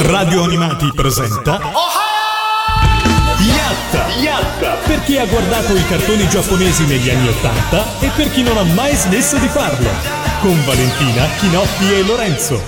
[0.00, 1.58] Radio Animati presenta
[3.40, 4.06] Yatta!
[4.20, 4.76] Yatta!
[4.86, 8.62] Per chi ha guardato i cartoni giapponesi negli anni Ottanta e per chi non ha
[8.62, 9.88] mai smesso di farlo.
[10.40, 12.62] Con Valentina, Chinotti e Lorenzo.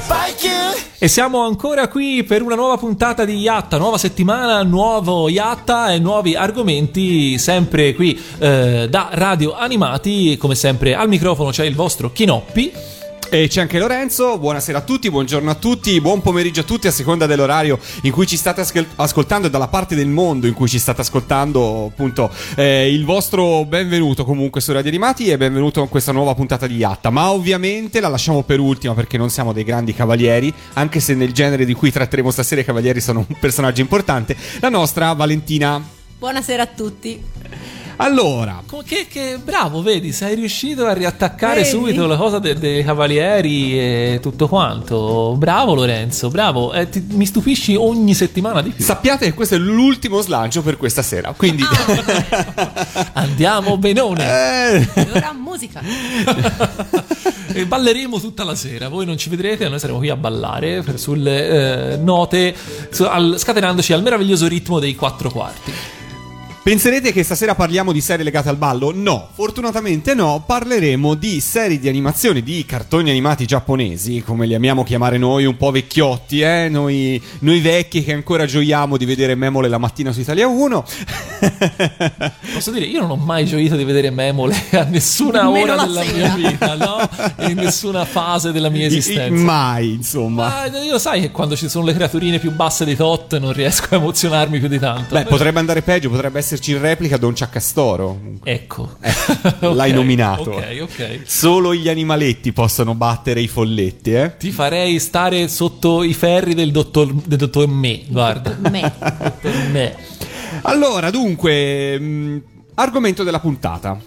[0.98, 6.01] E siamo ancora qui per una nuova puntata di Yatta, nuova settimana, nuovo Yatta e
[6.01, 10.37] nuovi argomenti, sempre qui eh, da Radio Animati.
[10.37, 12.99] Come sempre al microfono c'è il vostro Chinoppi.
[13.33, 16.91] E c'è anche Lorenzo, buonasera a tutti, buongiorno a tutti, buon pomeriggio a tutti a
[16.91, 20.66] seconda dell'orario in cui ci state ascol- ascoltando e dalla parte del mondo in cui
[20.66, 25.87] ci state ascoltando, appunto, eh, il vostro benvenuto comunque su Radio Animati e benvenuto a
[25.87, 27.11] questa nuova puntata di Yatta.
[27.11, 31.33] Ma ovviamente la lasciamo per ultima perché non siamo dei grandi cavalieri, anche se nel
[31.33, 35.80] genere di cui tratteremo stasera i cavalieri sono un personaggio importante, la nostra Valentina.
[36.19, 37.80] Buonasera a tutti.
[38.02, 41.68] Allora, Che, che bravo, vedi, sei riuscito a riattaccare Vedi?
[41.68, 45.34] subito la cosa de- dei cavalieri e tutto quanto.
[45.36, 46.73] Bravo Lorenzo, bravo.
[46.73, 48.82] Eh, ti- mi stupisci ogni settimana di più.
[48.82, 51.62] sappiate che questo è l'ultimo slancio per questa sera, quindi...
[53.15, 54.24] Andiamo benone.
[54.24, 55.82] Eh, E ora musica.
[57.52, 58.88] e balleremo tutta la sera.
[58.88, 62.54] Voi non ci vedrete, noi saremo qui a ballare sulle eh, note,
[62.90, 65.72] su- al- scatenandoci al meraviglioso ritmo dei quattro quarti.
[66.62, 68.93] Penserete che stasera parliamo di serie legate al ballo?
[68.94, 74.84] No, fortunatamente no, parleremo di serie di animazione, di cartoni animati giapponesi, come li amiamo
[74.84, 76.69] chiamare noi, un po' vecchiotti, eh?
[76.69, 80.84] Noi, noi vecchi che ancora gioiamo di vedere Memole la mattina su Italia 1.
[82.53, 85.87] Posso dire, io non ho mai gioito di vedere Memole a nessuna Nemmeno ora la
[85.87, 86.37] della sera.
[86.37, 87.49] mia vita, no?
[87.49, 89.43] In nessuna fase della mia esistenza.
[89.43, 90.69] Mai, insomma.
[90.69, 93.94] Ma io sai che quando ci sono le creaturine più basse di tot non riesco
[93.94, 95.15] a emozionarmi più di tanto.
[95.15, 98.19] Beh, potrebbe andare peggio, potrebbe esserci in replica Don Ciaccastoro.
[98.43, 98.97] Ecco.
[99.60, 100.50] L'hai Ok, nominato.
[100.50, 101.20] Ok, ok.
[101.25, 104.37] Solo gli animaletti possono battere i folletti, eh?
[104.37, 108.56] Ti farei stare sotto i ferri del dottor, del dottor Me, guarda.
[108.69, 108.81] Me.
[109.00, 109.97] Dottor Me.
[110.62, 112.42] Allora, dunque, mh,
[112.75, 114.00] argomento della puntata.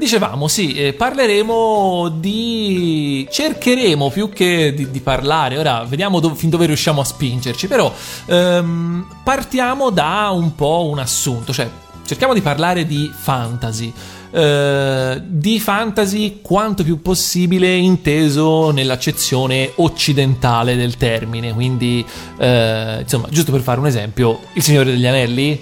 [0.00, 3.28] Dicevamo, sì, eh, parleremo di...
[3.30, 7.92] cercheremo più che di, di parlare, ora vediamo dov- fin dove riusciamo a spingerci, però
[8.26, 11.68] ehm, partiamo da un po' un assunto, cioè
[12.06, 13.92] cerchiamo di parlare di fantasy.
[14.32, 22.04] eh, di fantasy quanto più possibile inteso nell'accezione occidentale del termine quindi
[22.38, 25.60] eh, insomma giusto per fare un esempio Il Signore degli Anelli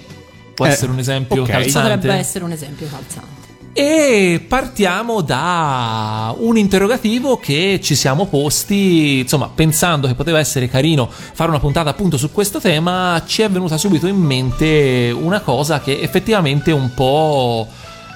[0.53, 1.49] può Eh, essere un esempio ok.
[1.49, 3.38] calzante Potrebbe essere un esempio calzante.
[3.81, 11.09] E partiamo da un interrogativo che ci siamo posti, insomma, pensando che poteva essere carino
[11.09, 15.79] fare una puntata appunto su questo tema, ci è venuta subito in mente una cosa
[15.79, 17.65] che effettivamente un po'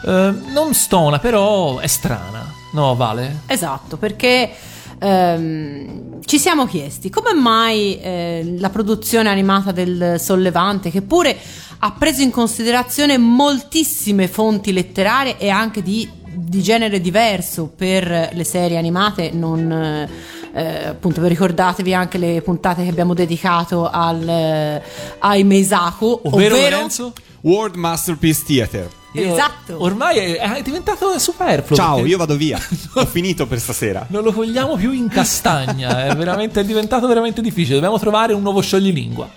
[0.05, 2.53] eh, non stona, però è strana.
[2.73, 3.43] No, Vale?
[3.45, 4.51] Esatto, perché
[4.99, 11.37] ehm, ci siamo chiesti come mai eh, la produzione animata del Sollevante, che pure
[11.85, 18.43] ha preso in considerazione moltissime fonti letterarie e anche di, di genere diverso per le
[18.45, 19.69] serie animate, non...
[20.53, 24.81] eh, appunto vi ricordatevi anche le puntate che abbiamo dedicato al, eh,
[25.19, 27.13] ai Meisaku Ovvero, ovvero, Lorenzo?
[27.41, 28.89] World Masterpiece Theater.
[29.15, 29.75] Io- Esatto.
[29.83, 31.75] Ormai è, è diventato superfluo.
[31.75, 32.57] Ciao, perché- io vado via.
[32.95, 34.05] Ho finito per stasera.
[34.07, 37.75] Non lo cogliamo più in castagna, è, veramente, è diventato veramente difficile.
[37.75, 39.29] Dobbiamo trovare un nuovo scioglilingua.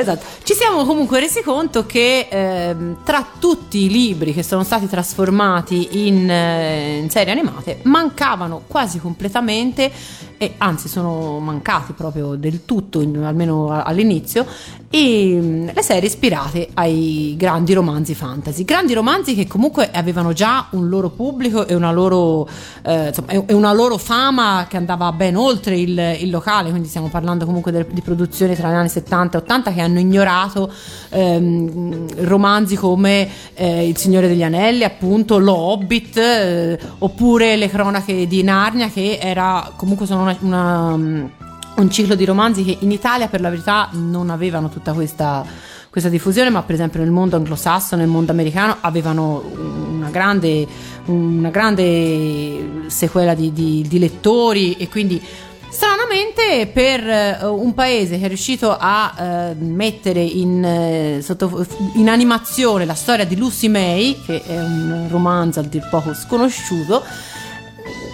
[0.00, 4.88] Esatto, ci siamo comunque resi conto che ehm, tra tutti i libri che sono stati
[4.88, 9.92] trasformati in, eh, in serie animate mancavano quasi completamente,
[10.42, 14.46] e anzi sono mancati proprio del tutto, in- almeno all'inizio,
[14.88, 18.64] e, mm, le serie ispirate ai grandi romanzi fantasy.
[18.64, 22.48] Grandi romanzi che comunque avevano già un loro pubblico e una loro,
[22.82, 27.08] eh, insomma, e una loro fama che andava ben oltre il, il locale, quindi stiamo
[27.08, 30.70] parlando comunque del- di produzioni tra gli anni 70 e 80 che hanno ignorato
[31.10, 38.26] ehm, romanzi come eh, Il Signore degli Anelli, appunto, Lo Hobbit, eh, oppure Le Cronache
[38.26, 43.28] di Narnia, che era comunque sono una- una, un ciclo di romanzi che in Italia
[43.28, 45.44] per la verità non avevano tutta questa
[45.90, 49.42] questa diffusione, ma per esempio nel mondo anglosassone, nel mondo americano avevano
[49.90, 50.64] una grande,
[51.06, 55.20] una grande sequela di, di- di lettori e quindi
[55.70, 62.08] stranamente per eh, un paese che è riuscito a eh, mettere in, eh, sotto- in
[62.08, 67.02] animazione la storia di Lucy May, che è un romanzo a dir poco sconosciuto,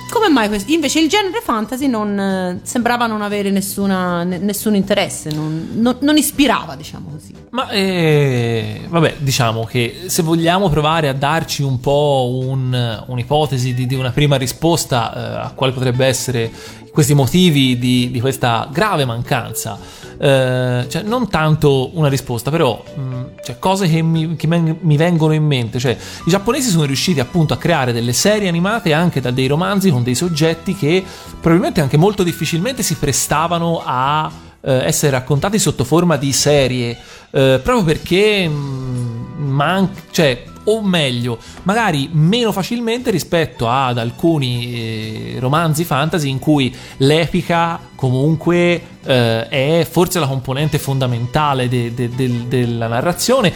[0.09, 0.71] come mai questo?
[0.73, 6.17] Invece il genere fantasy non, sembrava non avere nessuna- ne- nessun interesse, non, non- non
[6.17, 7.35] ispirava, diciamo così.
[7.51, 13.87] Ma eh, vabbè, diciamo che se vogliamo provare a darci un po' un- un'ipotesi di,
[13.87, 16.51] di una prima risposta eh, a quali potrebbe essere
[16.97, 19.79] questi motivi di, di questa grave mancanza
[20.19, 25.35] eh, cioè, non tanto una risposta, però mh, cioè, cose che, mi, che mi, vengono
[25.35, 25.79] in mente.
[25.79, 29.91] Cioè, I giapponesi sono riusciti appunto a creare delle serie animate anche da dei romanzi
[29.91, 31.05] con dei soggetti che
[31.39, 34.31] probabilmente anche molto difficilmente si prestavano a
[34.63, 36.97] eh, essere raccontati sotto forma di serie,
[37.31, 45.37] eh, proprio perché mh, man- cioè, o meglio, magari meno facilmente rispetto ad alcuni eh,
[45.39, 52.49] romanzi fantasy in cui l'epica comunque eh, è forse la componente fondamentale de- de- de-
[52.49, 53.53] della narrazione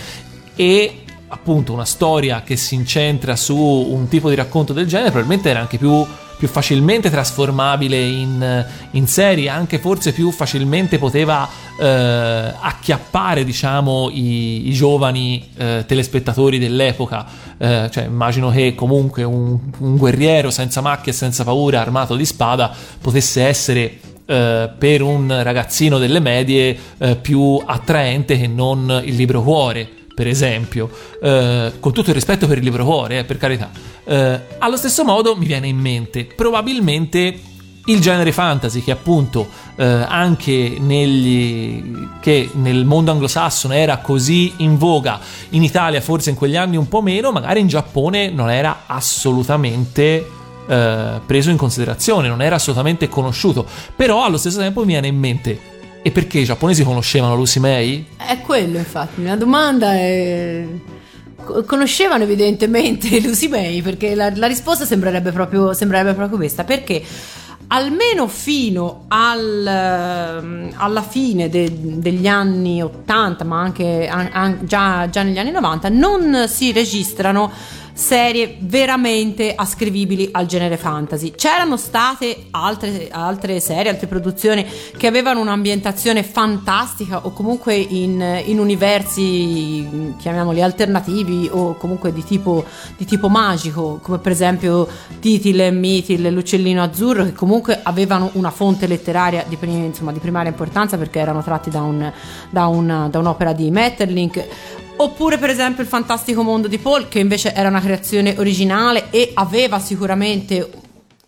[0.56, 5.48] e appunto una storia che si incentra su un tipo di racconto del genere probabilmente
[5.48, 6.04] era anche più
[6.40, 11.46] più facilmente trasformabile in, in serie, anche forse più facilmente poteva
[11.78, 17.26] eh, acchiappare diciamo, i, i giovani eh, telespettatori dell'epoca.
[17.58, 22.24] Eh, cioè, immagino che comunque un, un guerriero senza macchie e senza paura, armato di
[22.24, 23.98] spada, potesse essere
[24.30, 30.28] Uh, per un ragazzino delle medie uh, più attraente che non il libro cuore per
[30.28, 30.90] esempio,
[31.22, 33.70] eh, con tutto il rispetto per il libro cuore, eh, per carità.
[34.04, 37.40] Eh, allo stesso modo mi viene in mente probabilmente
[37.86, 44.76] il genere fantasy che appunto eh, anche negli, che nel mondo anglosassone era così in
[44.76, 45.18] voga,
[45.50, 50.28] in Italia forse in quegli anni un po' meno, magari in Giappone non era assolutamente
[50.68, 53.64] eh, preso in considerazione, non era assolutamente conosciuto,
[53.96, 58.06] però allo stesso tempo mi viene in mente e perché i giapponesi conoscevano Lucy May?
[58.16, 59.22] È quello, infatti.
[59.22, 60.64] La domanda è.
[61.66, 66.64] Conoscevano evidentemente Lucy May perché la, la risposta sembrerebbe proprio, sembrerebbe proprio questa.
[66.64, 67.02] Perché
[67.72, 75.22] almeno fino al, alla fine de, degli anni 80, ma anche an, an, già, già
[75.22, 77.50] negli anni 90, non si registrano
[78.00, 81.32] serie veramente ascrivibili al genere fantasy.
[81.32, 84.66] C'erano state altre, altre serie, altre produzioni
[84.96, 92.64] che avevano un'ambientazione fantastica o comunque in, in universi, chiamiamoli alternativi o comunque di tipo,
[92.96, 94.88] di tipo magico, come per esempio
[95.20, 100.50] Titil e Mitil, l'uccellino azzurro, che comunque avevano una fonte letteraria di, insomma, di primaria
[100.50, 102.10] importanza perché erano tratti da, un,
[102.48, 104.42] da, una, da un'opera di Metterlink
[105.02, 109.30] Oppure per esempio il fantastico mondo di Paul, che invece era una creazione originale e
[109.32, 110.70] aveva sicuramente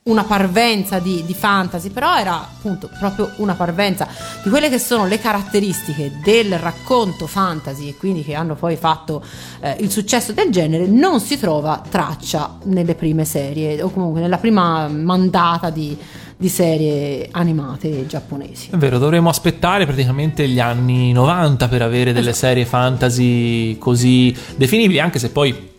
[0.05, 4.07] una parvenza di, di, fantasy, però era appunto proprio una parvenza
[4.43, 9.25] di quelle che sono le caratteristiche del racconto fantasy e quindi che hanno poi fatto
[9.61, 14.39] eh, il successo del genere, non si trova traccia nelle prime serie o comunque nella
[14.39, 15.97] prima mandata di,
[16.43, 18.71] di serie animate giapponesi.
[18.73, 22.47] È vero, dovremmo aspettare praticamente gli anni 90 per avere delle esatto.
[22.47, 25.71] serie fantasy così definibili, anche se poi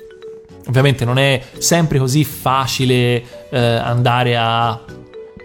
[0.65, 4.79] ovviamente non è sempre così facile eh, andare a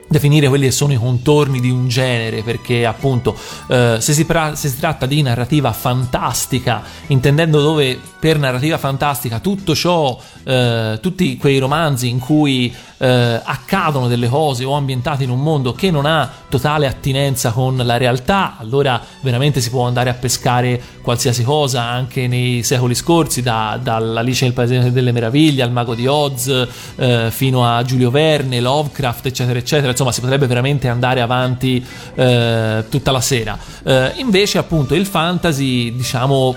[0.09, 3.37] definire quelli che sono i contorni di un genere perché appunto
[3.69, 9.39] eh, se, si pra- se, si tratta di narrativa fantastica intendendo dove per narrativa fantastica
[9.39, 15.31] tutto ciò eh, tutti quei romanzi in cui eh, accadono delle cose o ambientati in
[15.31, 20.11] un mondo che non ha totale attinenza con la realtà, allora veramente si può andare
[20.11, 25.71] a pescare qualsiasi cosa anche nei secoli scorsi, da, dall'Alice nel Paese delle Meraviglie al
[25.71, 26.67] Mago di Oz
[26.97, 29.91] eh, fino a Giulio Verne, Lovecraft, eccetera, eccetera.
[29.91, 33.59] Insomma, si potrebbe veramente andare avanti eh, tutta la sera.
[33.85, 36.57] Eh, invece, appunto, il fantasy, diciamo,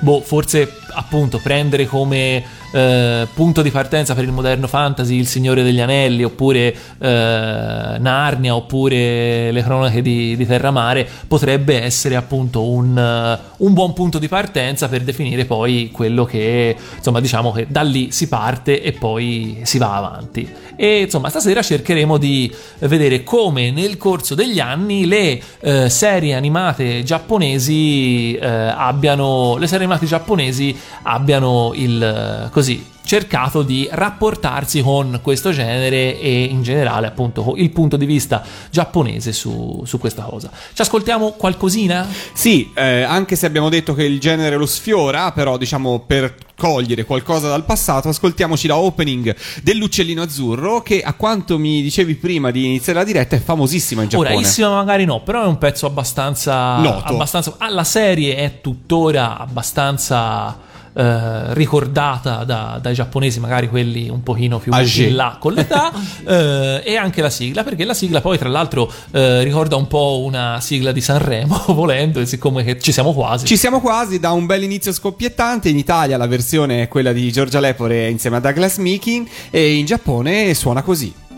[0.00, 2.42] boh, forse appunto prendere come
[2.72, 8.54] eh, punto di partenza per il moderno fantasy Il Signore degli Anelli oppure eh, Narnia
[8.54, 14.28] oppure le cronache di, di Terramare potrebbe essere appunto un, uh, un, buon punto di
[14.28, 19.60] partenza per definire poi quello che insomma diciamo che da lì si parte e poi
[19.62, 20.48] si va avanti
[20.82, 27.02] e insomma stasera cercheremo di vedere come nel corso degli anni le eh, serie animate
[27.02, 35.50] giapponesi eh, abbiano le serie animate giapponesi abbiano il così cercato di rapportarsi con questo
[35.50, 40.50] genere e in generale appunto il punto di vista giapponese su, su questa cosa.
[40.72, 42.06] Ci ascoltiamo qualcosina?
[42.32, 47.04] Sì, eh, anche se abbiamo detto che il genere lo sfiora, però diciamo per cogliere
[47.04, 52.66] qualcosa dal passato, ascoltiamoci la opening dell'uccellino azzurro che a quanto mi dicevi prima di
[52.66, 54.34] iniziare la diretta è famosissima in Giappone.
[54.34, 56.76] Orissima magari no, però è un pezzo abbastanza...
[56.76, 57.12] Noto.
[57.12, 64.22] Abbastanza, ah, la serie è tuttora abbastanza eh, ricordata da, dai giapponesi, magari quelli un
[64.22, 65.92] pochino più in là con l'età,
[66.26, 70.22] eh, e anche la sigla, perché la sigla poi tra l'altro eh, ricorda un po'
[70.24, 73.46] una sigla di Sanremo, volendo, e siccome ci siamo quasi.
[73.46, 77.30] Ci siamo quasi, da un bel inizio scoppiettante, in Italia la versione è quella di
[77.30, 81.29] Giorgia Lepore insieme a Douglas Meeking e in Giappone suona così.「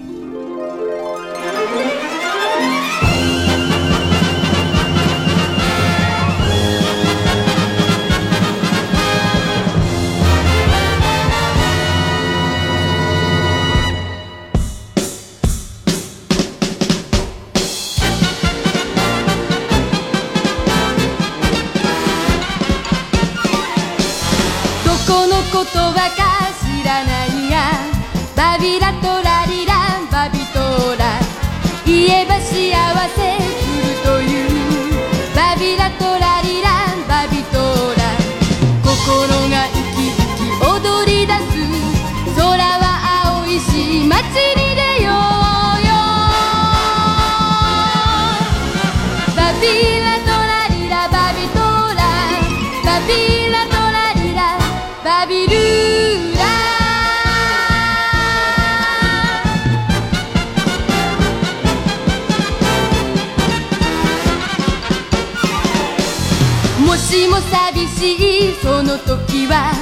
[67.52, 69.72] 寂しいその時は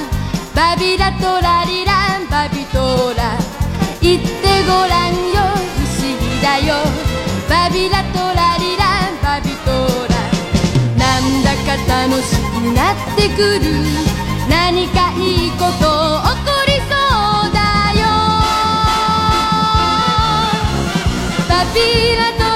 [0.56, 3.38] バビラトラリランバビトラ。
[4.00, 4.28] 言って
[4.66, 5.38] ごらんよ
[5.76, 6.74] 不思議だよ。
[7.48, 9.70] バビラトラリランバビト
[10.10, 10.18] ラ。
[10.98, 12.42] なんだか楽しく
[12.74, 13.62] なってくる。
[14.48, 16.92] 何かいいこと起こりそ
[17.46, 17.58] うだ
[17.94, 18.02] よ。
[21.48, 21.78] バビ
[22.16, 22.50] ラトラ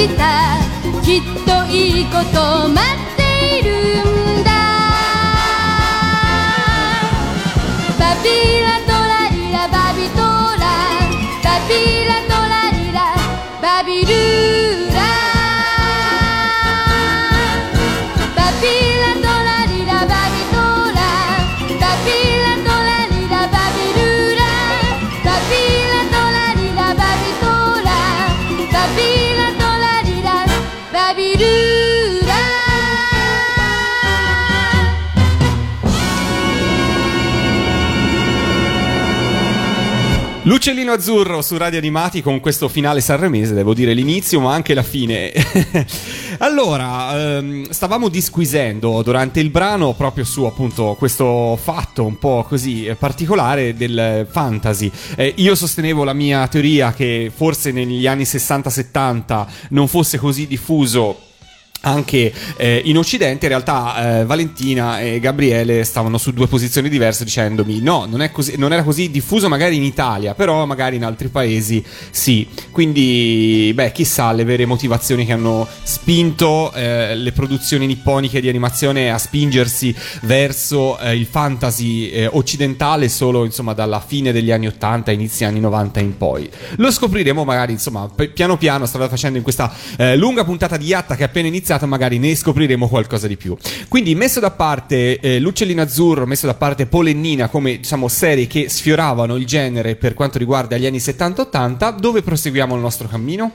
[0.00, 0.56] きた。
[1.02, 3.68] きっといいこと待っている
[4.40, 4.50] んだ。
[7.98, 8.28] バビ
[8.62, 10.64] ラトラリラバビトラ。
[11.44, 11.74] バビ
[12.06, 12.09] ラトラ
[40.70, 44.84] L'uccellino azzurro su Radio Animati con questo finale sanremese, devo dire l'inizio ma anche la
[44.84, 45.32] fine.
[46.38, 52.86] allora, ehm, stavamo disquisendo durante il brano proprio su appunto questo fatto un po' così
[52.86, 54.92] eh, particolare del fantasy.
[55.16, 61.29] Eh, io sostenevo la mia teoria che forse negli anni 60-70 non fosse così diffuso
[61.82, 67.24] anche eh, in Occidente in realtà eh, Valentina e Gabriele stavano su due posizioni diverse
[67.24, 71.28] dicendomi no, non, così, non era così diffuso magari in Italia, però magari in altri
[71.28, 72.46] paesi sì.
[72.70, 79.10] Quindi, beh, chissà le vere motivazioni che hanno spinto eh, le produzioni nipponiche di animazione
[79.10, 85.10] a spingersi verso eh, il fantasy eh, occidentale solo insomma dalla fine degli anni 80,
[85.12, 86.48] inizi anni 90 in poi.
[86.76, 91.16] Lo scopriremo magari insomma piano piano strada facendo in questa eh, lunga puntata di Yatta
[91.16, 93.56] che appena iniziata magari ne scopriremo qualcosa di più.
[93.88, 98.68] Quindi messo da parte eh, l'uccellino azzurro, messo da parte Polennina come diciamo serie che
[98.68, 103.52] sfioravano il genere per quanto riguarda gli anni 70-80, dove proseguiamo il nostro cammino?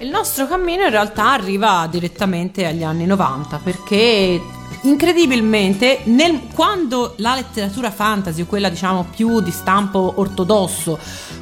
[0.00, 4.40] Il nostro cammino in realtà arriva direttamente agli anni 90 perché
[4.82, 10.98] incredibilmente nel- quando la letteratura fantasy quella diciamo più di stampo ortodosso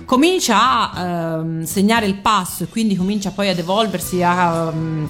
[0.06, 5.08] comincia a ehm, segnare il passo e quindi comincia poi ad evolversi a, ehm,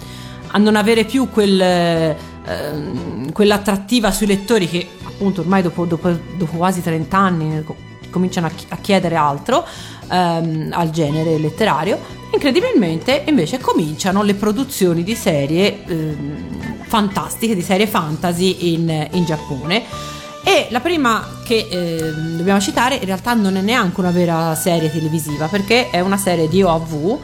[0.56, 6.56] a non avere più quel, ehm, quell'attrattiva sui lettori che appunto ormai dopo, dopo- dopo
[6.56, 7.76] quasi 30 anni co-
[8.08, 9.66] cominciano a, chi- a chiedere altro
[10.10, 11.98] ehm, al genere letterario
[12.32, 19.82] incredibilmente invece cominciano le produzioni di serie ehm, fantastiche di serie fantasy in, in Giappone.
[20.42, 24.90] E la prima che ehm, dobbiamo citare in realtà non è neanche una vera serie
[24.90, 27.18] televisiva perché è una serie di OAV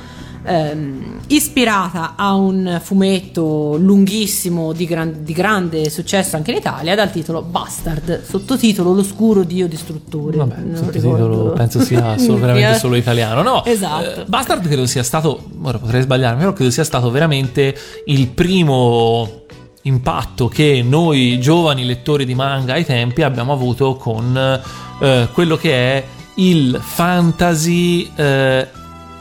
[0.45, 7.11] ehm, ispirata a un fumetto lunghissimo di, gran- di grande successo anche in Italia dal
[7.11, 10.37] titolo Bastard, sottotitolo L'oscuro dio distruttore.
[10.37, 11.53] Vabbè, Non sottotitolo ricordo.
[11.53, 13.43] penso sia solo, veramente solo italiano.
[13.43, 14.21] No, Esatto.
[14.23, 17.75] eh, Bastard credo sia stato, ora potrei sbagliarmi, però credo sia stato veramente
[18.07, 19.41] il primo
[19.85, 24.61] impatto che noi giovani lettori di manga ai tempi abbiamo avuto con
[25.01, 26.05] eh, quello che è
[26.37, 28.69] il fantasy eh,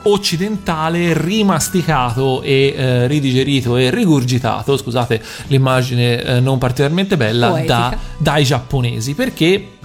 [0.03, 8.43] occidentale rimasticato e eh, ridigerito e rigurgitato, scusate l'immagine eh, non particolarmente bella, da- dai
[8.43, 9.13] giapponesi.
[9.13, 9.79] Perché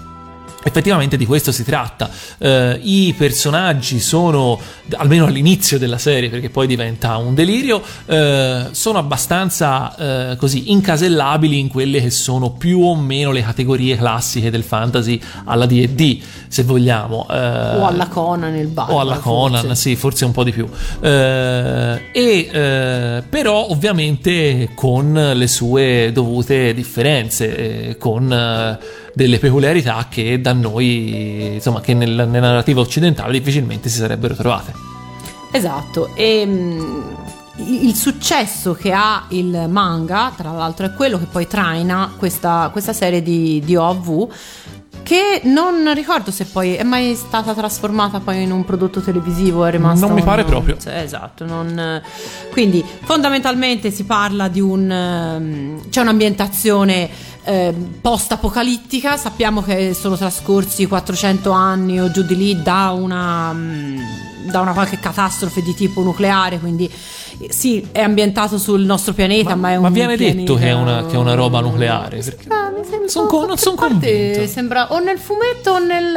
[0.66, 2.10] Effettivamente di questo si tratta.
[2.38, 4.58] Eh, I personaggi sono,
[4.96, 9.94] almeno all'inizio della serie, perché poi diventa un delirio, eh, sono abbastanza
[10.32, 15.20] eh, così incasellabili in quelle che sono più o meno le categorie classiche del fantasy
[15.44, 17.28] alla DD, se vogliamo.
[17.30, 18.90] Eh, o alla Conan nel bar.
[18.90, 19.76] o alla Conan, forse.
[19.76, 20.68] sì, forse un po' di più.
[21.00, 28.74] Eh, e eh, però ovviamente con le sue dovute differenze, con
[29.16, 34.74] delle peculiarità che da noi, insomma, che nel- nella narrativa occidentale difficilmente si sarebbero trovate.
[35.52, 37.02] Esatto, e mm,
[37.80, 42.92] il successo che ha il manga, tra l'altro, è quello che poi traina questa, questa
[42.92, 44.28] serie di, di OAV.
[45.06, 49.70] Che non ricordo se poi è mai stata trasformata poi in un prodotto televisivo, è
[49.70, 50.76] rimasta Non mi pare proprio.
[50.78, 52.02] cioè, esatto, non-
[52.50, 57.08] quindi fondamentalmente si parla di un ehm, c'è un'ambientazione
[57.44, 63.98] ehm, post-apocalittica, sappiamo che sono trascorsi 400 anni o giù di lì da una mm,
[64.46, 66.90] da una qualche catastrofe di tipo nucleare, quindi
[67.38, 70.66] eh, sì, è ambientato sul nostro pianeta, ma, è un ma viene pianeta- detto che
[70.68, 72.18] è una, che è una roba nucleare?
[72.18, 74.46] Perché- Ah, mi sembra- Son con- non son a parte convinto.
[74.46, 76.14] Sembra o nel fumetto o nel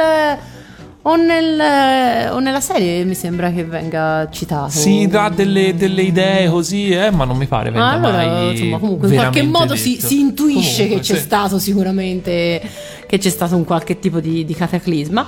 [1.02, 4.68] o, nel, o nella serie mi sembra che venga citato.
[4.70, 8.50] Si dà delle, delle idee così, eh, ma non mi pare venga Ma allora, mai
[8.52, 11.22] insomma, comunque in qualche modo si, si intuisce Comunque, che c'è sì.
[11.22, 12.60] stato sicuramente
[13.06, 15.26] che c'è stato un qualche tipo di, di cataclisma.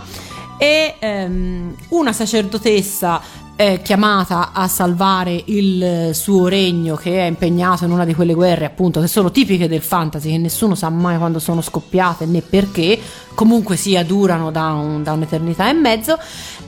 [0.62, 3.21] E ehm, una sacerdotessa
[3.57, 8.66] è chiamata a salvare il suo regno che è impegnato in una di quelle guerre
[8.66, 12.97] appunto che sono tipiche del fantasy che nessuno sa mai quando sono scoppiate né perché
[13.35, 16.16] comunque sia durano da, un- da un'eternità e mezzo.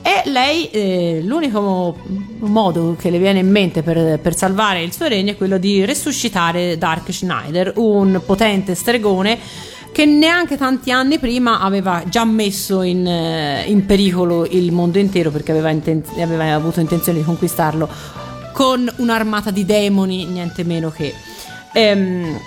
[0.01, 1.95] E lei eh, l'unico mo-
[2.39, 5.85] modo che le viene in mente per, per salvare il suo regno è quello di
[5.85, 9.39] resuscitare Dark Schneider un potente stregone
[9.95, 15.31] che neanche tanti anni prima aveva già messo in, eh, in pericolo il mondo intero
[15.31, 17.87] perché aveva, inten- aveva avuto intenzione di conquistarlo
[18.51, 21.13] con un'armata di demoni, niente meno che.
[21.71, 22.37] Ehm,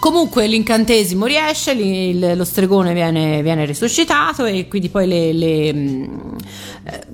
[0.00, 6.36] comunque l'incantesimo riesce, il- lo stregone viene, viene risuscitato e quindi poi le- le, mh,
[6.84, 7.06] eh,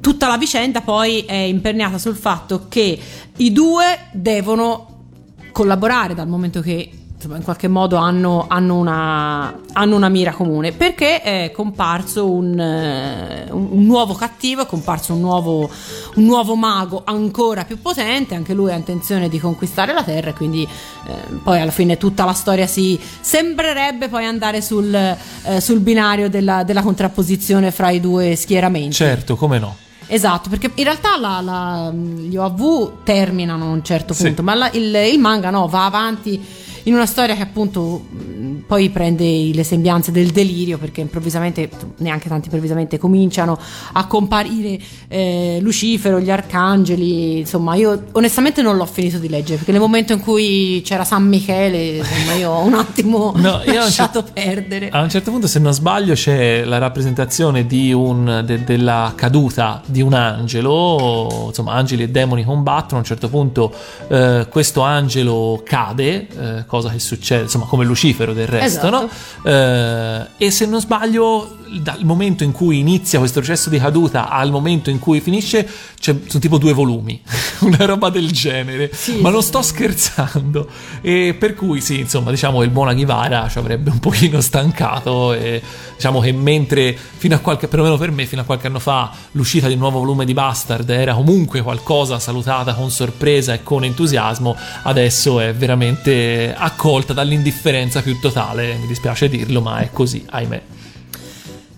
[0.00, 2.98] tutta la vicenda poi è imperniata sul fatto che
[3.36, 5.04] i due devono
[5.52, 6.90] collaborare dal momento che
[7.22, 13.46] in qualche modo hanno, hanno una, hanno una mira comune perché è comparso un, eh,
[13.50, 15.68] un- un nuovo cattivo, è comparso un nuovo,
[16.14, 20.32] un nuovo mago ancora più potente, anche lui ha intenzione di conquistare la terra e
[20.34, 25.80] quindi eh, poi alla fine tutta la storia si sembrerebbe poi andare sul, eh, sul
[25.80, 28.92] binario della, della contrapposizione fra i due schieramenti.
[28.94, 29.76] Certo, come no.
[30.12, 34.24] Esatto, perché in realtà la- la- gli OAV terminano a un certo Sì.
[34.24, 36.44] punto, ma la- il, il manga no, va avanti
[36.84, 42.28] in una storia che appunto mh, poi prende le sembianze del delirio perché improvvisamente, neanche
[42.28, 43.58] tanto improvvisamente, cominciano
[43.92, 49.72] a comparire eh, Lucifero, gli arcangeli, insomma io onestamente non l'ho finito di leggere perché
[49.72, 54.32] nel momento in cui c'era San Michele, insomma io ho un attimo No, lasciato cer-
[54.44, 54.88] perdere.
[54.90, 59.82] A un certo punto, se non sbaglio, c'è la rappresentazione di un, de- della caduta
[59.86, 61.46] di un angelo.
[61.48, 62.96] Insomma, angeli e demoni combattono.
[62.96, 63.72] A un certo punto,
[64.08, 68.90] eh, questo angelo cade, eh, cosa che succede, insomma, come Lucifero del resto, Esatto.
[68.90, 69.50] no?
[69.50, 74.50] Eh, e se non sbaglio, dal momento in cui inizia questo processo di caduta al
[74.50, 77.20] momento in cui finisce, c'è, sono tipo due volumi,
[77.60, 78.90] una roba del genere.
[78.92, 80.68] Sì, Ma non sto scherzando.
[81.00, 85.32] E per cui, sì, insomma, diciamo che il buon Aghivara ci avrebbe un pochino stancato.
[85.32, 85.60] E
[85.94, 89.66] diciamo che mentre fino a qualche, perlomeno per me, fino a qualche anno fa, l'uscita
[89.66, 94.56] di un nuovo volume di Bastard era comunque qualcosa salutata con sorpresa e con entusiasmo,
[94.84, 98.76] adesso è veramente accolta dall'indifferenza più totale.
[98.76, 100.62] Mi dispiace dirlo, ma è così, ahimè.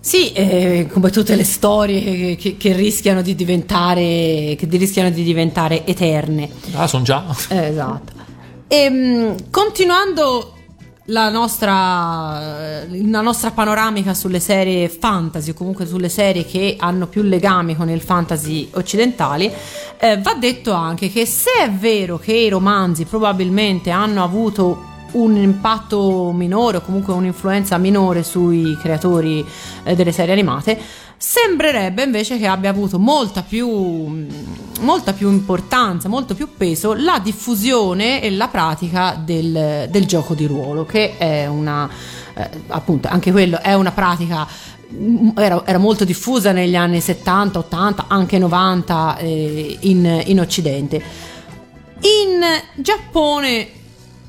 [0.00, 5.86] Sì, eh, come tutte le storie che, che- rischiano di diventare che rischiano di diventare
[5.86, 6.50] eterne.
[6.74, 7.24] Ah, sono già.
[7.48, 8.12] Eh, esatto.
[8.66, 10.54] Ehm, continuando
[11.06, 17.22] la nostra, la nostra panoramica sulle serie fantasy o comunque sulle serie che hanno più
[17.22, 19.50] legami con il fantasy occidentali,
[19.98, 25.36] eh, va detto anche che se è vero che i romanzi probabilmente hanno avuto un
[25.36, 29.44] impatto minore o comunque un'influenza minore sui creatori
[29.82, 30.78] eh, delle serie animate,
[31.24, 34.26] sembrerebbe invece che abbia avuto molta più,
[34.80, 40.46] molta più importanza, molto più peso la diffusione e la pratica del, del gioco di
[40.46, 41.88] ruolo, che è una,
[42.34, 44.44] eh, appunto, anche quello è una pratica
[44.92, 50.96] mm, era, era molto diffusa negli anni 70, 80, anche 90 eh, in, in Occidente.
[52.00, 52.40] In
[52.74, 53.68] Giappone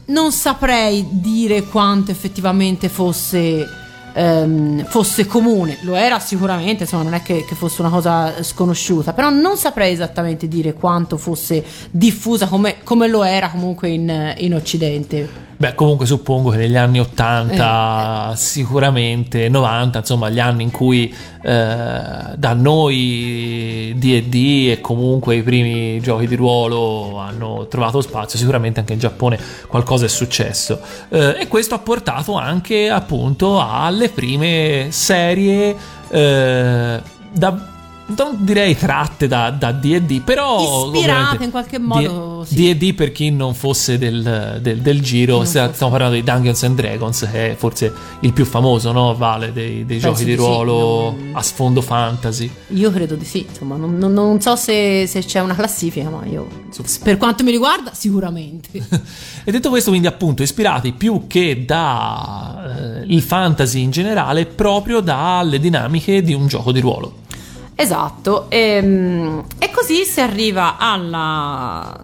[0.05, 3.81] non saprei dire quanto effettivamente fosse
[4.13, 5.77] ehm, fosse comune.
[5.81, 9.93] Lo era sicuramente, insomma, non è che, che fosse una cosa sconosciuta, però non saprei
[9.93, 15.51] esattamente dire quanto fosse diffusa come, come lo era comunque in, in Occidente.
[15.63, 21.07] Beh, comunque suppongo che negli anni 80, Eh, sicuramente 90, insomma, gli anni in cui
[21.41, 28.81] eh, da noi D&D e comunque i primi giochi di ruolo hanno trovato spazio, sicuramente
[28.81, 30.81] anche in Giappone qualcosa è successo.
[31.07, 35.73] Eh, e questo ha portato anche appunto alle prime serie
[36.09, 37.72] eh, da
[38.05, 42.75] non direi tratte da, da D&D, però Ispirate in qualche modo, D- sì.
[42.75, 45.69] D&D per chi non fosse del, del- del giro, fosse.
[45.73, 49.15] stiamo parlando di Dungeons and Dragons, che è forse il più famoso, no?
[49.15, 52.49] Vale dei, dei giochi di di sì, ruolo non- a sfondo fantasy.
[52.69, 56.25] Io credo di sì, insomma, non, non- non so se, se c'è una classifica, ma
[56.25, 56.47] io,
[57.03, 58.69] per quanto mi riguarda, sicuramente.
[59.45, 65.01] E detto questo, quindi appunto ispirati più che da eh, il fantasy in generale, proprio
[65.01, 67.21] dalle dinamiche di un gioco di ruolo.
[67.75, 71.99] Esatto, ehm, e, così si arriva alla,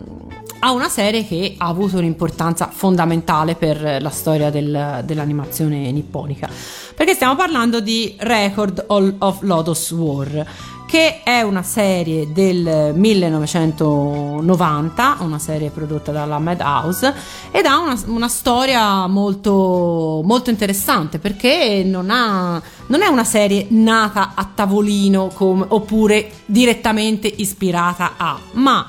[0.60, 6.50] a una serie che ha avuto un'importanza fondamentale per la storia del- dell'animazione nipponica,
[6.96, 10.46] perché stiamo parlando di Record of Lotus War,
[10.86, 17.14] che è una serie del 1990, una serie prodotta dalla Madhouse
[17.52, 23.68] ed ha una, una storia molto, molto interessante perché non, ha, non è una serie
[23.70, 28.84] nata a tavolino come- oppure direttamente ispirata a, ma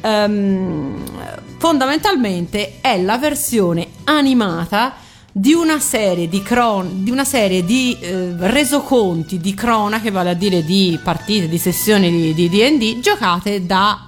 [0.00, 1.02] ehm,
[1.58, 4.94] fondamentalmente è la versione animata
[5.30, 10.34] di una serie di, cron- di, una serie di eh, resoconti di cronache, vale a
[10.34, 14.04] dire di partite, di sessioni di, di D&D giocate da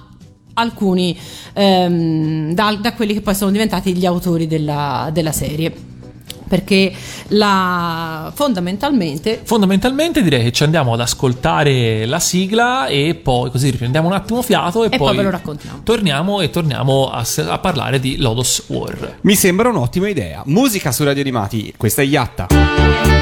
[0.53, 1.17] alcuni
[1.53, 5.90] ehm, da, da quelli che poi sono diventati gli autori della, della serie
[6.51, 6.91] perché
[7.29, 14.09] la, fondamentalmente Fondamentalmente direi che ci andiamo ad ascoltare la sigla e poi così riprendiamo
[14.09, 15.79] un attimo fiato e, E poi ve lo raccontiamo.
[15.83, 19.19] Torniamo e torniamo a, a parlare di Lodos War.
[19.21, 20.41] Mi sembra un'ottima idea.
[20.47, 23.20] Musica su Radio Animati, questa è Yatta.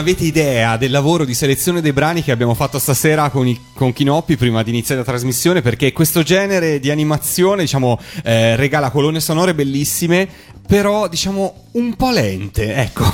[0.00, 3.92] Avete idea del lavoro di selezione dei brani che abbiamo fatto stasera con, i, con
[3.92, 5.60] Kinoppi prima di iniziare la trasmissione?
[5.60, 10.26] Perché questo genere di animazione diciamo eh, regala colonne sonore bellissime
[10.66, 13.04] però diciamo un po' lente, ecco,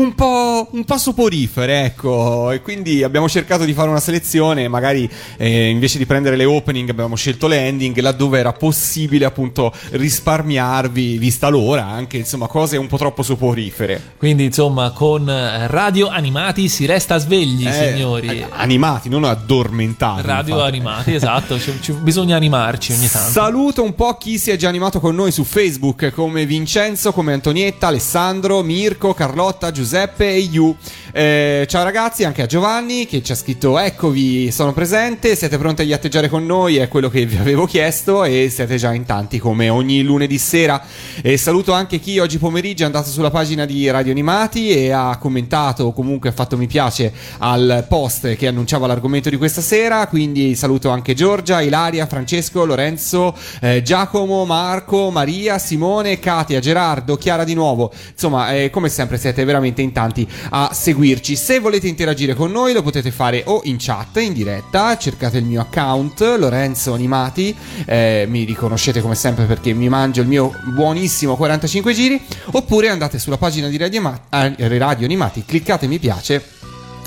[0.00, 5.08] un, po', un po' soporifere, ecco, e quindi abbiamo cercato di fare una selezione, magari
[5.36, 11.18] eh, invece di prendere le opening abbiamo scelto le ending, laddove era possibile appunto risparmiarvi,
[11.18, 14.14] vista l'ora, anche insomma cose un po' troppo soporifere.
[14.16, 18.44] Quindi insomma con eh, radio animati si resta svegli, Eh, signori.
[18.48, 20.26] Animati, non addormentati.
[20.26, 20.72] Radio infatti.
[20.76, 23.30] animati, esatto, ci- ci- bisogna animarci ogni tanto.
[23.30, 27.34] Saluto un po' chi si è già animato con noi su Facebook, come Vincenzo, come
[27.34, 30.76] Antonietta, Alessandro, Mirko, Carlotta, Giuseppe e Yu.
[31.12, 35.82] Eh, ciao ragazzi, anche a Giovanni che ci ha scritto eccovi, sono presente, siete pronti
[35.82, 39.40] a ghiatteggiare con noi, è quello che vi avevo chiesto e siete già in tanti
[39.40, 40.80] come ogni lunedì sera.
[41.20, 45.16] E saluto anche chi oggi pomeriggio è andato sulla pagina di Radio Animati e ha
[45.18, 50.06] commentato o comunque ha fatto mi piace al post che annunciava l'argomento di questa sera,
[50.06, 57.42] quindi saluto anche Giorgia, Ilaria, Francesco, Lorenzo, eh, Giacomo, Marco, Maria, Simone, Katia, Gerardo, Chiara
[57.42, 57.92] di nuovo.
[58.12, 61.36] Insomma, eh, come sempre siete veramente in tanti a seguirci.
[61.36, 65.44] Se volete interagire con noi lo potete fare o in chat, in diretta, cercate il
[65.44, 67.54] mio account, Lorenzo Animati,
[67.86, 72.20] eh, mi riconoscete come sempre perché mi mangio il mio buonissimo 45 giri,
[72.52, 76.59] oppure andate sulla pagina di Radio, Ama- eh, Radio Animati, cliccate mi piace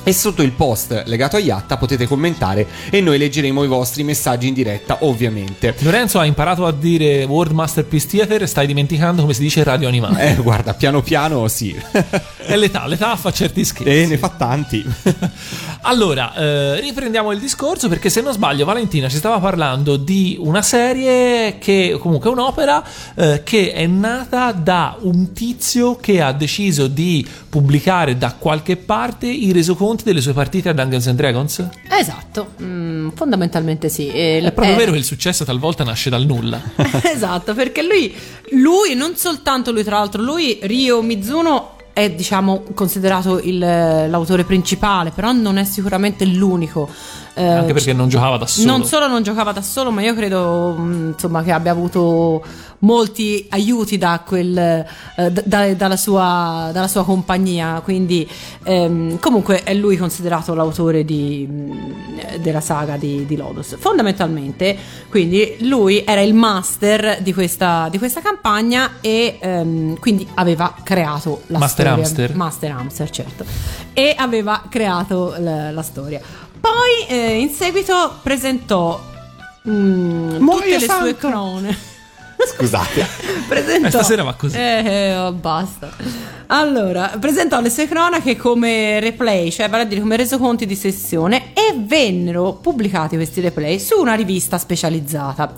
[0.04, 4.48] e sotto il post legato a Yatta potete commentare e noi leggeremo i vostri messaggi
[4.48, 5.74] in diretta, ovviamente.
[5.80, 10.20] Lorenzo ha imparato a dire World Masterpiece Theater stai dimenticando come si dice radio animati.
[10.20, 11.76] Eh, guarda, piano piano sì.
[12.46, 13.90] È l'età, l'età fa certi scherzi.
[13.90, 14.84] e ne fa tanti.
[15.86, 20.62] Allora, eh, riprendiamo il discorso perché se non sbaglio Valentina ci stava parlando di una
[20.62, 22.82] serie che comunque è un'opera
[23.16, 29.28] eh, che è nata da un tizio che ha deciso di pubblicare da qualche parte
[29.28, 31.68] i resoconti delle sue partite a Dungeons and Dragons.
[31.90, 34.08] Esatto, mm, fondamentalmente sì.
[34.08, 36.60] E È proprio eh, vero che il successo talvolta nasce dal nulla.
[37.04, 38.14] esatto, perché lui,
[38.52, 45.12] lui, non soltanto lui, tra l'altro, lui, Ryo Mizuno, è diciamo considerato il- l'autore principale,
[45.12, 46.90] però non è sicuramente l'unico.
[47.36, 48.70] Eh, Anche perché non giocava da solo.
[48.70, 52.44] Non solo non giocava da solo, ma io credo mh, insomma, che abbia avuto
[52.80, 57.82] molti aiuti da quel, eh, da- dalla, sua, dalla sua compagnia.
[57.84, 58.30] Quindi,
[58.64, 63.78] ehm, comunque, è lui considerato l'autore di, mh, della saga di, di Lodos.
[63.80, 64.78] Fondamentalmente,
[65.10, 71.42] quindi, lui era il master di questa, di questa campagna e ehm, quindi aveva creato
[71.48, 72.04] la Master storia.
[72.04, 72.36] Hamster.
[72.36, 73.46] Master Hamster, certo.
[73.94, 76.22] E aveva creato la, la storia.
[76.64, 78.98] Poi eh, in seguito presentò
[79.68, 81.16] mm, tutte le sue santo!
[81.18, 81.78] crone.
[82.56, 83.06] Scusate.
[83.50, 84.56] presentò Eh, stasera va così.
[84.56, 85.92] Eh, eh, oh, basta.
[86.48, 91.52] Allora, presentò le sue cronache come replay, cioè vale a dire come resoconti di sessione
[91.54, 95.56] e vennero pubblicati questi replay su una rivista specializzata.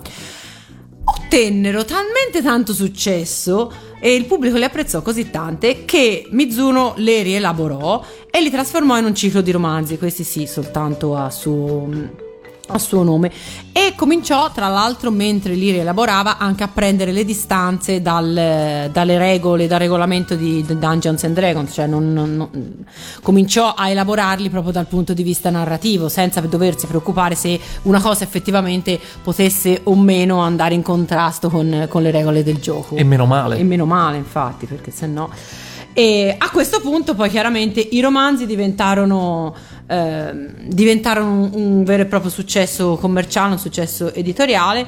[1.04, 8.02] Ottennero talmente tanto successo e il pubblico li apprezzò così tante che Mizuno le rielaborò
[8.30, 12.25] e li trasformò in un ciclo di romanzi, questi sì, soltanto a suo
[12.68, 13.30] a suo nome
[13.72, 19.66] e cominciò tra l'altro mentre li rielaborava anche a prendere le distanze dal- dalle regole
[19.66, 22.84] dal regolamento di Dungeons and Dragons cioè non- non- non-
[23.22, 28.24] cominciò a elaborarli proprio dal punto di vista narrativo senza doversi preoccupare se una cosa
[28.24, 33.26] effettivamente potesse o meno andare in contrasto con, con le regole del gioco E meno
[33.26, 33.58] male.
[33.58, 35.30] e meno male, infatti, perché se no.
[35.98, 39.56] E a questo punto, poi chiaramente i romanzi diventarono,
[39.86, 44.86] ehm, diventarono un, un vero e proprio successo commerciale, un successo editoriale.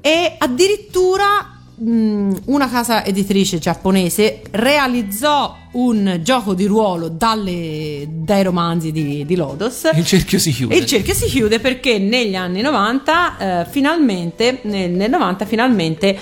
[0.00, 9.24] E addirittura una casa editrice giapponese realizzò un gioco di ruolo dalle- dai romanzi di,
[9.24, 9.88] di Lodos.
[9.94, 10.74] Il cerchio si chiude.
[10.74, 16.18] E il cerchio si chiude perché negli anni 90, eh, finalmente, nel, nel 90 finalmente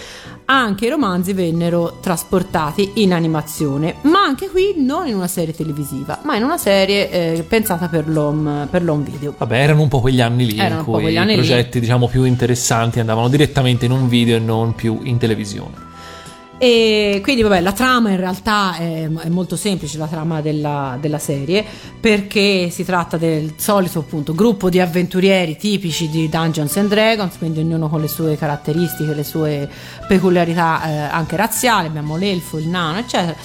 [0.46, 6.20] anche i romanzi vennero trasportati in animazione, ma anche qui non in una serie televisiva,
[6.22, 9.35] ma in una serie eh, pensata per l'home, per l'home video.
[9.37, 11.35] Vabbè, erano un po' quegli anni lì Erano in cui i lì.
[11.35, 15.86] progetti, diciamo, più interessanti andavano direttamente in un video e non più in televisione.
[16.59, 21.19] E quindi, vabbè, la trama in realtà è, è molto semplice, la trama della, della
[21.19, 21.62] serie,
[22.01, 27.61] perché si tratta del solito appunto gruppo di avventurieri tipici di Dungeons and Dragons, quindi
[27.61, 29.69] ognuno con le sue caratteristiche, le sue
[30.09, 33.37] peculiarità eh, anche razziali, abbiamo l'elfo, il nano, eccetera,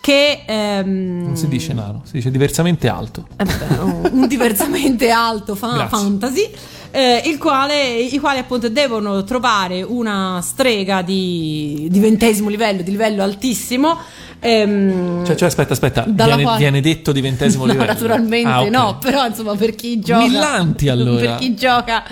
[0.00, 0.44] che...
[0.46, 3.26] ehm, Non si dice nano, si dice diversamente alto.
[3.36, 3.78] eh beh,
[4.12, 6.48] un- diversamente alto fa- fantasy
[6.90, 12.90] eh, il quale, i quali appunto devono trovare una strega di, di ventesimo livello di
[12.90, 13.98] livello altissimo
[14.42, 17.92] Ehm, Cioè, cioè, aspetta, aspetta, viene, quale- viene detto di ventesimo No, livello.
[17.92, 18.68] naturalmente Ah, ok.
[18.70, 21.18] no, però insomma per chi gioca Millanti, allora.
[21.36, 22.02] Per chi gioca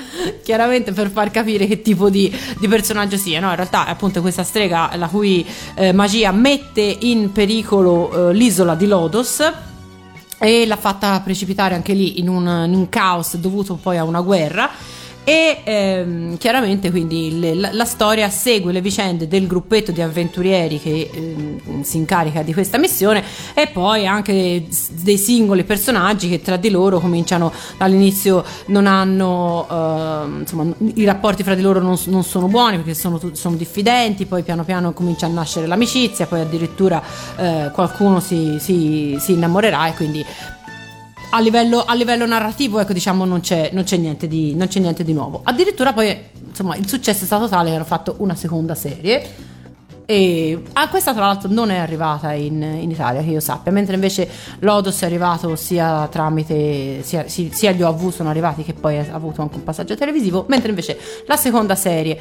[0.44, 3.48] chiaramente per far capire che tipo di, di personaggio sia, no?
[3.48, 8.74] In realtà è appunto questa strega la cui eh, magia mette in pericolo eh, l'isola
[8.74, 9.42] di Lodos
[10.38, 14.20] e l'ha fatta precipitare anche lì in un, in un caos dovuto poi a una
[14.20, 14.70] guerra
[15.28, 20.80] e ehm, chiaramente quindi le- la, la storia segue le vicende del gruppetto di avventurieri
[20.80, 26.40] che ehm, si incarica di questa missione e poi anche s- dei singoli personaggi che
[26.40, 31.98] tra di loro cominciano all'inizio non hanno ehm, insomma i rapporti fra di loro non,
[32.06, 36.40] non sono buoni perché sono, sono diffidenti poi piano piano comincia a nascere l'amicizia poi
[36.40, 37.02] addirittura
[37.36, 40.24] eh, qualcuno si, si- si innamorerà e quindi
[41.30, 44.80] a livello, a livello narrativo, ecco, diciamo, non c'è, non c'è niente di, non c'è
[44.80, 45.40] niente di nuovo.
[45.44, 49.56] Addirittura poi, insomma, il successo è stato tale che hanno fatto una seconda serie.
[50.11, 53.94] E ah, questa, tra l'altro, non è arrivata in, in Italia, che io sappia, mentre
[53.94, 54.27] invece
[54.61, 59.05] Lodos è arrivato sia tramite sia, si- sia gli OV sono arrivati che poi ha
[59.12, 62.18] avuto anche un passaggio televisivo, mentre invece la seconda serie,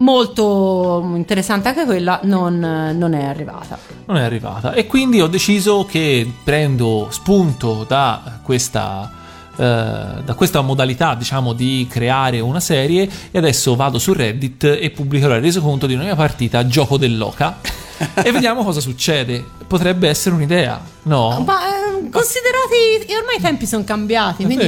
[0.00, 2.58] molto interessante anche quella, non,
[2.94, 3.78] non è arrivata.
[4.04, 4.74] non è arrivata.
[4.74, 9.22] E quindi ho deciso che prendo spunto da questa.
[9.56, 14.90] Eh, da questa modalità diciamo di creare una serie e adesso vado su Reddit e
[14.90, 17.82] pubblicherò il resoconto di una mia partita gioco dell'oca
[18.22, 21.42] e vediamo cosa succede potrebbe essere un'idea no?
[21.46, 24.64] Ma ehm, considerati, ormai i tempi sono cambiati, quindi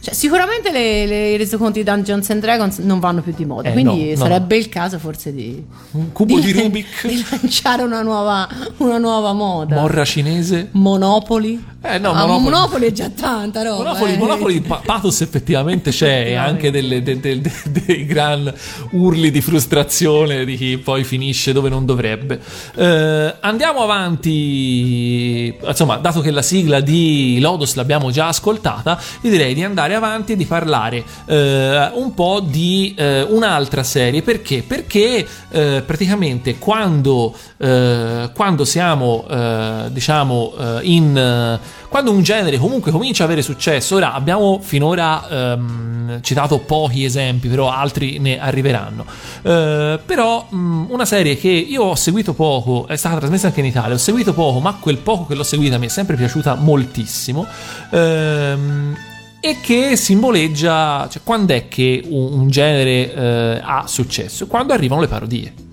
[0.00, 3.68] cioè, sicuramente le, le- i resoconti di Dungeons and Dragons non vanno più di moda,
[3.68, 5.62] Eh, quindi no, no, sarebbe il caso forse di,
[5.92, 9.80] un cubo di, Rubik di lanciare una nuova, una nuova moda.
[9.80, 11.64] morra cinese Monopoli?
[11.82, 13.82] Eh, no, Ah, Monopoli- Monopoli è già tanta roba.
[13.82, 14.16] Monopoli, eh.
[14.16, 17.52] Monopoli pa- pathos effettivamente c'è e anche delle- de- de- de-
[17.86, 18.52] dei gran
[18.92, 22.40] urli di frustrazione di chi poi finisce dove non dovrebbe.
[22.74, 29.54] Eh, andiamo avanti, insomma, dato che la sigla di Lodos l'abbiamo già ascoltata, io direi
[29.54, 34.22] di andare avanti e di parlare eh, un po' di eh, un'altra serie.
[34.22, 34.62] Perché?
[34.62, 41.58] Perché eh, praticamente quando, eh, quando siamo, eh, diciamo, in...
[41.90, 47.48] quando un genere comunque comincia a avere successo, ora abbiamo finora ehm, citato pochi esempi,
[47.48, 49.04] però altri ne arriveranno.
[49.42, 53.66] Eh, però mh, una serie che io ho seguito poco, è stata trasmessa anche in
[53.66, 57.44] Italia, ho seguito poco, ma quel poco che l'ho seguita mi è sempre piaciuta moltissimo.
[57.90, 58.96] Ehm,
[59.40, 64.46] e che simboleggia cioè, quando è che un, un genere eh, ha successo?
[64.46, 65.69] Quando arrivano le parodie.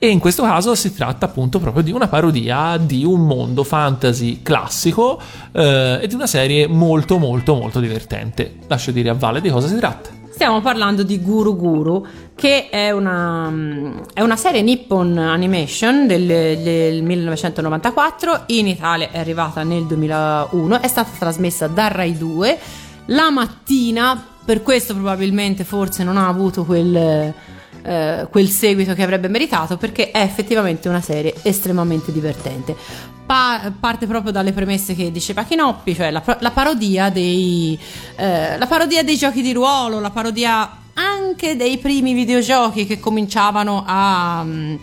[0.00, 4.42] E in questo caso si tratta appunto proprio di una parodia di un mondo fantasy
[4.42, 8.58] classico eh, e di una serie molto molto molto divertente.
[8.68, 10.10] Lascio dire a Vale di cosa si tratta.
[10.30, 12.06] Stiamo parlando di Guru Guru,
[12.36, 19.18] che è una, mm, è una serie Nippon Animation del, del 1994, in Italia è
[19.18, 22.58] arrivata nel 2001, è stata trasmessa da Rai 2
[23.06, 27.34] la mattina, per questo probabilmente forse non ha avuto quel,
[27.88, 32.76] eh, quel seguito che avrebbe meritato, perché è effettivamente una serie estremamente divertente.
[33.24, 37.78] Pa- parte proprio dalle premesse che diceva Chinoppi, cioè la, la parodia dei,
[38.16, 43.84] eh, la parodia dei giochi di ruolo, la parodia anche dei primi videogiochi che cominciavano
[43.86, 44.74] a mm,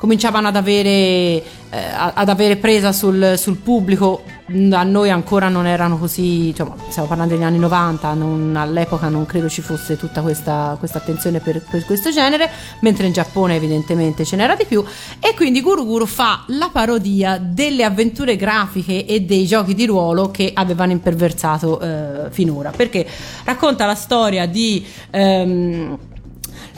[0.00, 4.22] cominciavano ad avere, eh, ad avere presa sul, sul pubblico.
[4.50, 9.08] Mm, A noi ancora non erano così, insomma, stiamo parlando degli anni 90, non- all'epoca
[9.10, 13.54] non credo ci fosse tutta questa, questa attenzione per, per questo genere, mentre in Giappone
[13.56, 14.82] evidentemente ce n'era di più.
[15.20, 20.30] E quindi Guru Guru fa la parodia delle avventure grafiche e dei giochi di ruolo
[20.30, 23.06] che avevano imperversato eh, finora, perché
[23.44, 24.84] racconta la storia di...
[25.10, 25.98] ehm,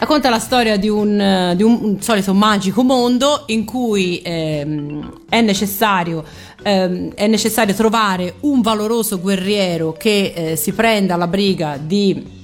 [0.03, 5.27] Racconta la storia di un, eh, di un- un solito magico mondo in cui ehm,
[5.29, 6.25] è, necessario,
[6.61, 12.41] ehm, è necessario trovare un valoroso guerriero che eh, si prenda la briga di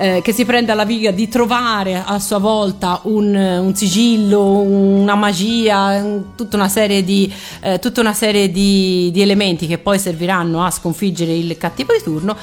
[0.00, 5.16] eh, che si prende alla briga di trovare a sua volta un, un sigillo, una
[5.16, 10.64] magia, tutta una serie, di, eh, tutta una serie di, di elementi che poi serviranno
[10.64, 12.36] a sconfiggere il cattivo di turno.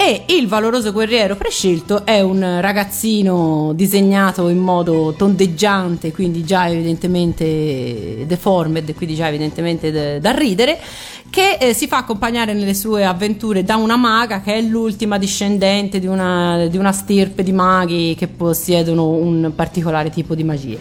[0.00, 8.24] E il valoroso guerriero prescelto è un ragazzino disegnato in modo tondeggiante, quindi già evidentemente
[8.24, 10.78] deformed, quindi già evidentemente de- da ridere,
[11.28, 15.98] che eh, si fa accompagnare nelle sue avventure da una maga che è l'ultima discendente
[15.98, 20.78] di una, di una stirpe di maghi che possiedono un particolare tipo di magie.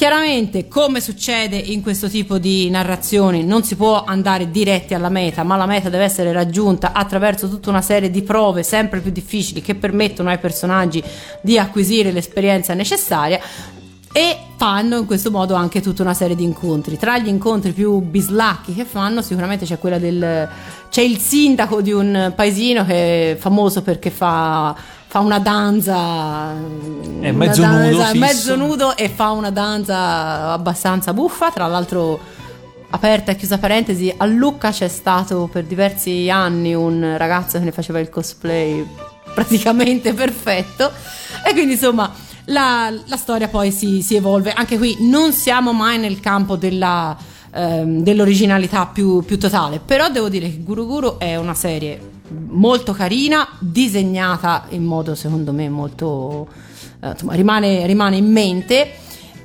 [0.00, 5.42] Chiaramente, come succede in questo tipo di narrazioni, non si può andare diretti alla meta,
[5.42, 9.60] ma la meta deve essere raggiunta attraverso tutta una serie di prove sempre più difficili
[9.60, 11.02] che permettono ai personaggi
[11.42, 13.38] di acquisire l'esperienza necessaria.
[14.12, 16.96] e fanno in questo modo anche tutta una serie di incontri.
[16.96, 20.48] Tra gli incontri più bislacchi che fanno, sicuramente c'è quella del
[20.90, 24.74] c'è il sindaco di un paesino che è famoso perché fa
[25.10, 26.52] fa una danza
[27.20, 28.18] È mezzo danza- nudo, fisso.
[28.18, 31.50] mezzo nudo e fa una danza abbastanza buffa.
[31.50, 32.20] Tra l'altro
[32.90, 37.72] aperta e chiusa parentesi a Lucca c'è stato per diversi anni un ragazzo che ne
[37.72, 38.86] faceva il cosplay
[39.34, 40.92] praticamente perfetto.
[41.44, 42.08] E quindi insomma
[42.44, 44.52] la, la storia poi si, si evolve.
[44.52, 47.16] Anche qui non siamo mai nel campo della
[47.52, 49.80] ehm, dell'originalità più, più totale.
[49.84, 55.52] Però devo dire che Guru Guru è una serie molto carina disegnata in modo secondo
[55.52, 56.46] me molto
[57.00, 58.92] eh, insomma, rimane, rimane in mente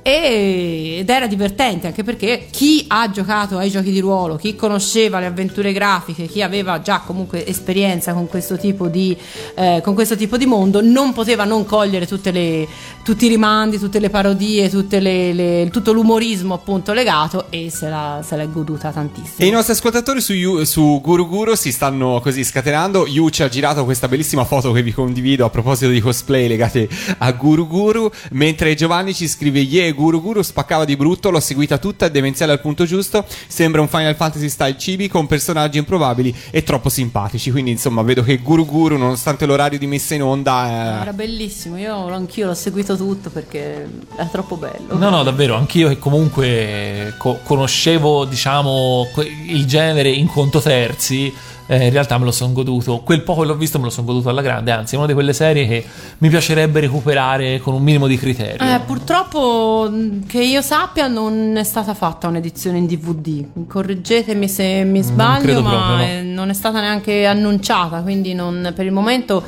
[0.08, 5.26] ed era divertente anche perché chi ha giocato ai giochi di ruolo, chi conosceva le
[5.26, 9.16] avventure grafiche, chi aveva già comunque esperienza con questo tipo di,
[9.56, 12.68] eh, questo tipo di mondo, non poteva non cogliere le-
[13.02, 17.88] tutti i rimandi, tutte le parodie, tutte le- le- tutto l'umorismo appunto legato e se
[17.88, 19.34] la, se l'è goduta tantissimo.
[19.38, 23.08] E i nostri ascoltatori su, su Guru Guru si stanno così scatenando.
[23.08, 26.88] Yu ci ha girato questa bellissima foto che vi condivido a proposito di cosplay legate
[27.18, 28.08] a Guru Guru.
[28.30, 32.52] Mentre Giovanni ci scrive: Yeah, Guru Guru spaccava di brutto, l'ho seguita tutta, è demenziale
[32.52, 33.24] al punto giusto.
[33.48, 37.50] Sembra un Final Fantasy style cibi con personaggi improbabili e troppo simpatici.
[37.50, 42.06] Quindi, insomma, vedo che Guru Guru, nonostante l'orario di messa in onda, Era bellissimo, io
[42.06, 44.96] anch'io l'ho seguito tutto perché è troppo bello.
[44.96, 49.08] No, no, davvero, anch'io che comunque co- conoscevo, diciamo,
[49.46, 51.32] il genere in conto terzi,
[51.66, 52.98] eh, in realtà me lo sono goduto.
[52.98, 55.12] Quel poco che l'ho visto me lo sono goduto alla grande, anzi, è una di
[55.14, 55.84] quelle serie che
[56.18, 58.66] mi piacerebbe recuperare con un minimo di criterio.
[58.66, 63.66] Eh, purtroppo mh, che io sappia non è stata fatta un'edizione in DVD.
[63.66, 66.34] Correggetemi se mi sbaglio, credo ma proprio, no.
[66.34, 69.42] non è stata neanche annunciata, quindi non- per il momento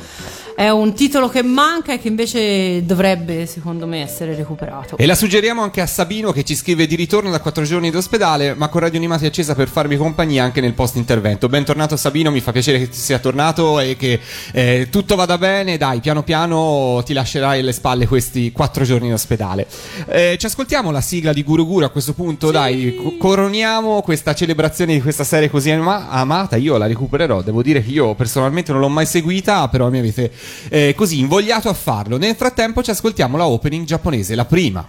[0.59, 4.97] è un titolo che manca e che invece dovrebbe, secondo me, essere recuperato.
[4.97, 8.55] E la suggeriamo anche a Sabino che ci scrive di ritorno da 4 giorni d'ospedale,
[8.55, 11.47] ma con Radio Animati accesa per farmi compagnia anche nel post intervento.
[11.47, 14.19] Bentornato Sabino, mi fa piacere che ti sia tornato e che
[14.51, 15.77] eh, tutto vada bene.
[15.77, 19.65] Dai, piano piano ti lascerai alle spalle questi 4 giorni in ospedale.
[20.07, 24.35] Eh, ci ascoltiamo la sigla di Guru Guru a questo punto, dai, co- coroniamo questa
[24.35, 26.57] celebrazione di questa serie così ama- amata.
[26.57, 30.29] Io la recupererò, devo dire che io personalmente non l'ho mai seguita, però mi avete
[30.69, 32.17] eh, così invogliato a farlo.
[32.17, 34.87] Nel frattempo ci ascoltiamo la opening giapponese, la prima.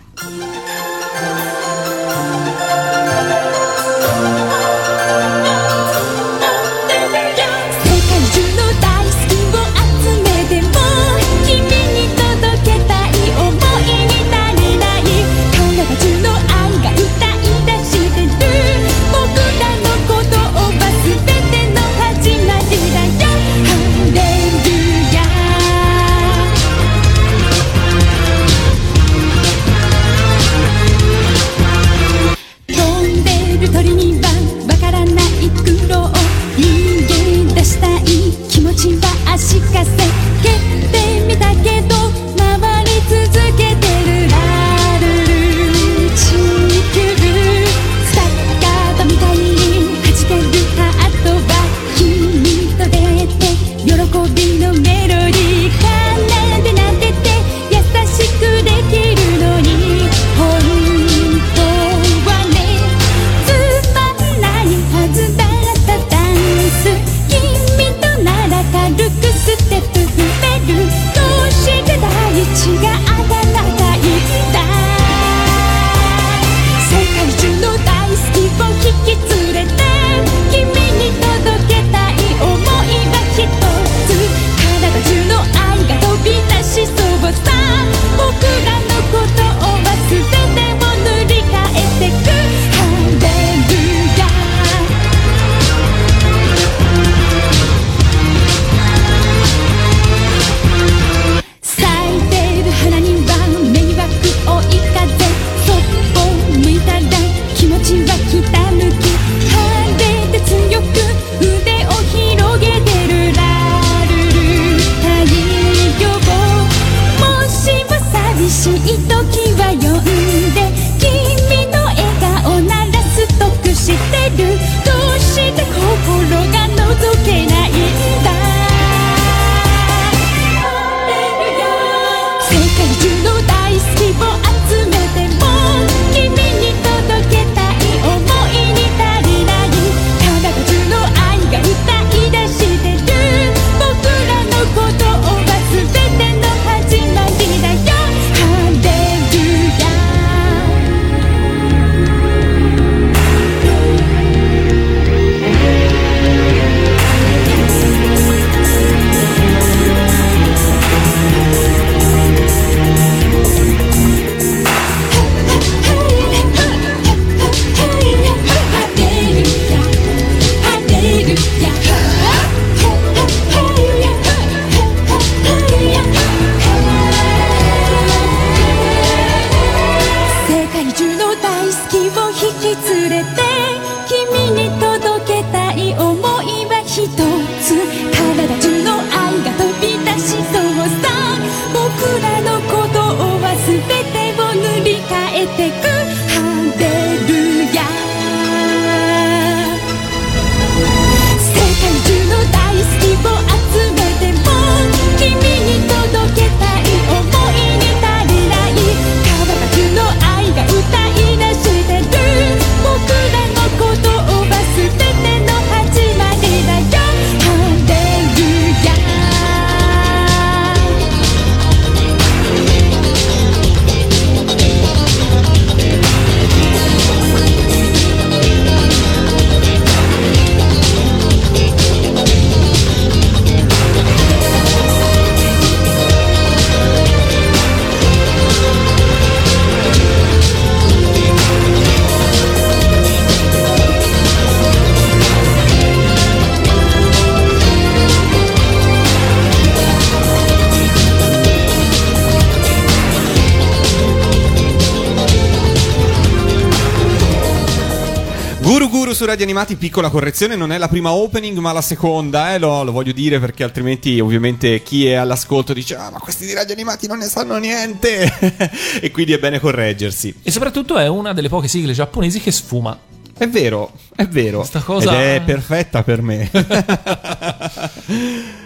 [259.30, 262.90] Radio Animati, piccola correzione, non è la prima opening ma la seconda, eh, lo, lo
[262.90, 267.06] voglio dire perché altrimenti ovviamente chi è all'ascolto dice ah ma questi di Radio Animati
[267.06, 268.28] non ne sanno niente
[269.00, 270.34] e quindi è bene correggersi.
[270.42, 272.98] E soprattutto è una delle poche sigle giapponesi che sfuma.
[273.38, 274.64] È vero, è vero.
[274.64, 276.50] Sta cosa- Ed è perfetta per me.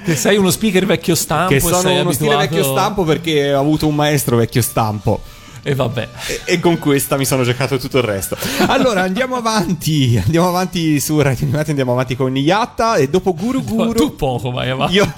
[0.05, 3.61] Che sei uno speaker vecchio stampo che sono uno stile abituato- vecchio stampo perché ho
[3.61, 5.21] avuto un maestro vecchio stampo.
[5.67, 6.09] E vabbè.
[6.27, 8.37] E, e con questa mi sono giocato tutto il resto.
[8.67, 10.21] Allora andiamo avanti.
[10.23, 11.71] Andiamo avanti su Radio Animati.
[11.71, 12.97] Andiamo avanti con Yatta.
[12.97, 13.93] E dopo Guru Guru.
[13.95, 14.95] tu poco vai avanti.
[14.95, 15.11] Io,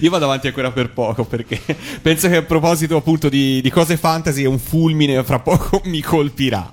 [0.00, 1.58] io vado avanti ancora per poco perché
[2.02, 6.70] penso che a proposito appunto di, di cose fantasy un fulmine fra poco mi colpirà.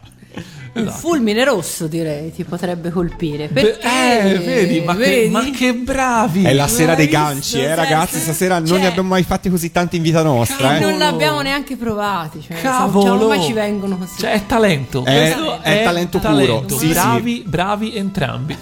[0.73, 3.47] Un fulmine rosso direi ti potrebbe colpire.
[3.47, 4.19] Beh, Perché?
[4.33, 5.29] eh, vedi, ma, Che, Vedi?
[5.29, 6.43] ma che bravi.
[6.45, 8.17] È la sera dei ganci, eh ragazzi.
[8.19, 10.77] Stasera non cioè- ne abbiamo mai fatti così tanti in vita nostra.
[10.77, 10.79] Eh.
[10.79, 12.41] Non l'abbiamo neanche provati.
[12.41, 13.27] Cioè, Cavolo.
[13.27, 14.13] Mai ci vengono così.
[14.17, 15.05] Cioè, è talento.
[15.05, 16.65] È- Questo è talento puro.
[16.67, 16.87] Sì, sì.
[16.87, 18.57] bravi, bravi entrambi.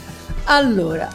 [0.45, 1.07] Allora,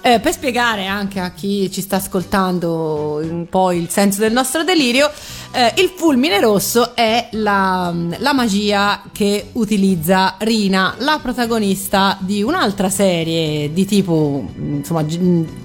[0.00, 4.64] eh, per spiegare anche a chi ci sta ascoltando un po' il senso del nostro
[4.64, 5.10] delirio,
[5.52, 12.88] eh, il fulmine rosso è la, la magia che utilizza Rina, la protagonista di un'altra
[12.88, 15.04] serie di tipo, insomma,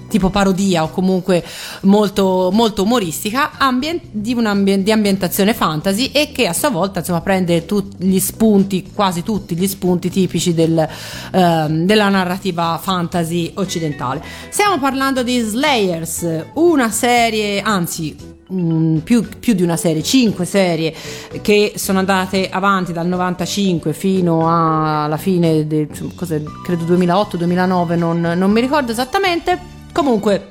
[0.08, 1.44] tipo parodia o comunque
[1.82, 4.34] molto, molto umoristica ambien- di,
[4.82, 9.56] di ambientazione fantasy e che a sua volta insomma, prende tutti gli spunti, quasi tutti
[9.56, 10.86] gli spunti tipici del,
[11.32, 14.22] ehm, della narrativa fantasy occidentale.
[14.50, 20.94] Stiamo parlando di Slayers, una serie, anzi mm, più, più di una serie, cinque serie
[21.42, 28.60] che sono andate avanti dal 95 fino alla fine del credo 2008-2009, non, non mi
[28.60, 29.76] ricordo esattamente.
[29.92, 30.50] Comunque,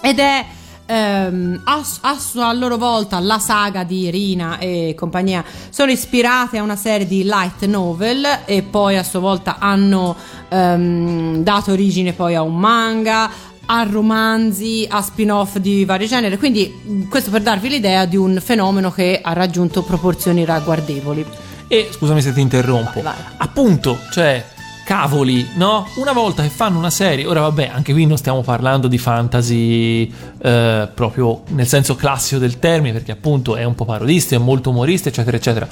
[0.00, 0.44] ed è
[0.86, 2.16] ehm, a, a
[2.48, 7.24] a loro volta la saga di Rina e compagnia sono ispirate a una serie di
[7.24, 10.16] light novel e poi a sua volta hanno
[10.48, 13.30] ehm, dato origine poi a un manga
[13.66, 18.90] a romanzi, a spin-off di vario genere, quindi questo per darvi l'idea di un fenomeno
[18.90, 21.24] che ha raggiunto proporzioni ragguardevoli.
[21.68, 23.02] E scusami se ti interrompo.
[23.02, 23.34] Vai, vai.
[23.38, 24.44] Appunto, cioè,
[24.84, 25.88] cavoli, no?
[25.96, 30.12] Una volta che fanno una serie, ora vabbè, anche qui non stiamo parlando di fantasy
[30.40, 34.70] eh, proprio nel senso classico del termine, perché appunto è un po' parodista, è molto
[34.70, 35.68] umorista, eccetera, eccetera.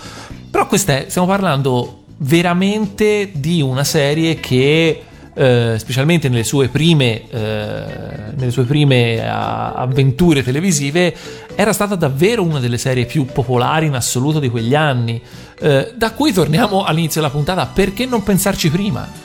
[0.51, 5.05] Però questa è, stiamo parlando veramente di una serie che.
[5.35, 7.85] Eh, specialmente nelle sue prime, eh,
[8.37, 11.15] nelle sue prime a- avventure televisive,
[11.55, 15.21] era stata davvero una delle serie più popolari in assoluto di quegli anni.
[15.59, 19.23] Eh, da cui torniamo all'inizio della puntata, perché non pensarci prima?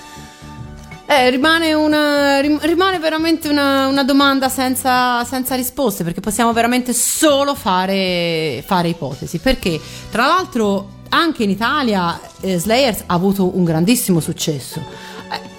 [1.12, 6.93] Eh, rimane, una, rim- rimane veramente una, una domanda senza, senza risposte perché possiamo veramente
[6.93, 9.39] solo fare, fare ipotesi.
[9.39, 9.80] Perché
[10.12, 14.84] tra l'altro anche in Italia eh, Slayers ha avuto un grandissimo successo.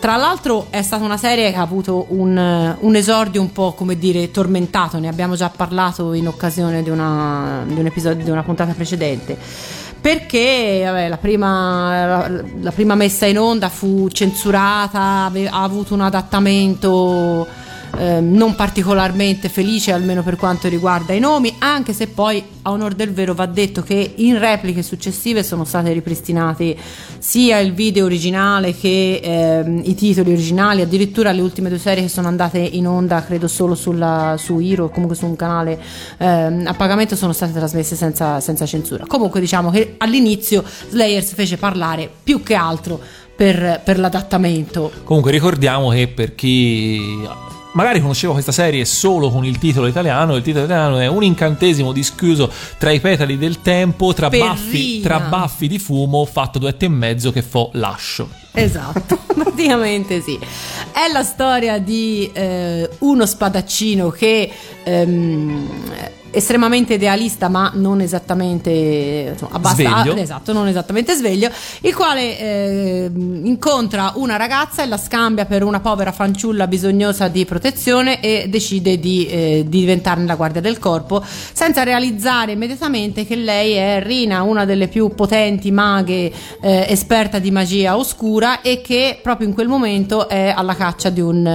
[0.01, 3.99] Tra l'altro è stata una serie che ha avuto un, un esordio un po' come
[3.99, 8.43] dire tormentato, ne abbiamo già parlato in occasione di, una, di un episodio di una
[8.43, 9.37] puntata precedente.
[10.01, 15.93] Perché vabbè, la, prima, la, la prima messa in onda fu censurata, ave- ha avuto
[15.93, 17.47] un adattamento
[18.01, 22.95] ehm, non particolarmente felice, almeno per quanto riguarda i nomi, anche se poi a onor
[22.95, 26.77] del vero va detto che in repliche successive sono state ripristinati
[27.19, 32.09] sia il video originale che ehm, i titoli originali, addirittura le ultime due serie che
[32.09, 35.79] sono andate in onda, credo solo sulla, su Hiro, comunque su un canale
[36.19, 39.05] ehm, a pagamento, sono state trasmesse senza, senza censura.
[39.07, 43.01] Comunque diciamo che all'inizio Slayers fece parlare più che altro
[43.37, 44.91] per, per l'adattamento.
[45.05, 47.27] Comunque ricordiamo che per chi
[47.73, 51.93] magari conosceva questa serie solo con il titolo italiano, il titolo italiano è un incantesimo
[51.93, 56.89] dischiuso tra i petali del tempo, tra, baffi, tra baffi di fumo, fatto duetto e
[56.89, 58.29] mezzo che fo lascio.
[58.53, 60.39] Esatto, praticamente sì.
[60.39, 64.51] È la storia di eh, uno spadaccino che
[64.83, 65.69] ehm,
[66.31, 68.71] estremamente idealista, ma non esattamente
[69.33, 69.61] insomma, ah,
[70.19, 71.51] esatto, non esattamente sveglio,
[71.81, 77.45] il quale ehm, incontra una ragazza e la scambia per una povera fanciulla bisognosa di
[77.45, 83.37] protezione e decide di, eh, di diventarne la guardia del corpo, senza realizzare immediatamente che
[83.37, 89.19] lei è Rina, una delle più potenti maghe eh, esperta di magia oscura e che
[89.23, 91.47] proprio in quel momento è alla caccia di un,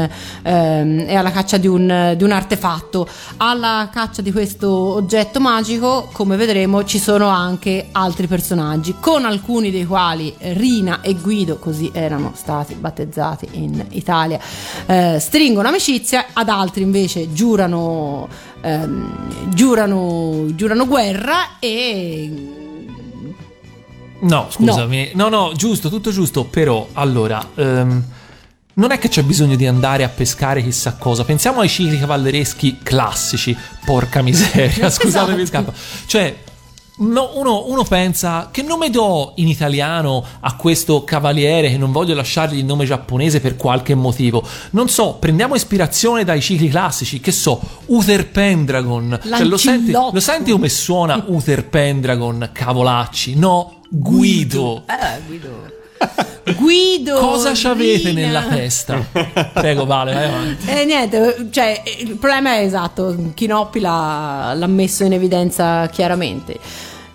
[0.44, 3.08] ehm, è alla caccia di un, di un artefatto.
[3.38, 9.72] Alla caccia di questo oggetto magico, come vedremo, ci sono anche altri personaggi, con alcuni
[9.72, 14.40] dei quali Rina e Guido, così erano stati battezzati in Italia,
[14.86, 18.28] eh, stringono amicizia, ad altri invece giurano,
[18.62, 22.64] ehm, giurano, giurano guerra e
[24.18, 25.12] No, scusami.
[25.14, 26.46] No, no, giusto, tutto giusto.
[26.46, 28.04] Però, allora, ehm,
[28.76, 31.24] non è che c'è bisogno di andare a pescare chissà cosa.
[31.24, 33.56] Pensiamo ai cicli cavallereschi classici.
[33.86, 35.72] Porca miseria, scusatemi, Esatto.
[35.72, 35.74] scappa.
[36.06, 36.36] Cioè.
[36.98, 42.16] no, uno, uno pensa che nome do in italiano a questo cavaliere che non voglio
[42.16, 44.46] lasciargli il nome giapponese per qualche motivo.
[44.72, 49.20] Non so, prendiamo ispirazione dai cicli classici, che so, Uther Pendragon.
[49.24, 53.36] Cioè, lo, senti, lo senti come suona Uther Pendragon, cavolacci?
[53.36, 54.84] No, Guido.
[54.88, 55.72] Eh, Guido.
[56.58, 57.18] Guido.
[57.18, 59.04] Cosa ci avete nella testa?
[59.54, 60.70] Prego, Vale, vai avanti.
[60.70, 66.60] Eh, niente, cioè, il problema è esatto, Chinoppi l'ha, l'ha messo in evidenza chiaramente.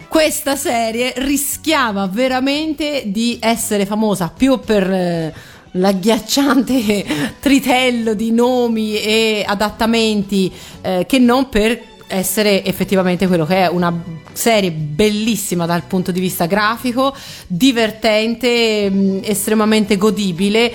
[0.08, 5.32] Questa serie rischiava veramente di essere famosa più per eh,
[5.72, 13.68] l'agghiacciante tritello di nomi e adattamenti eh, che non per essere effettivamente quello che è
[13.68, 13.92] una
[14.40, 17.14] serie bellissima dal punto di vista grafico,
[17.46, 20.72] divertente, mh, estremamente godibile.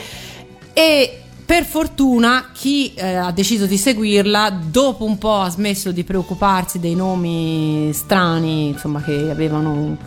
[0.71, 6.03] E per fortuna chi eh, ha deciso di seguirla dopo un po' ha smesso di
[6.03, 9.97] preoccuparsi dei nomi strani, insomma che avevano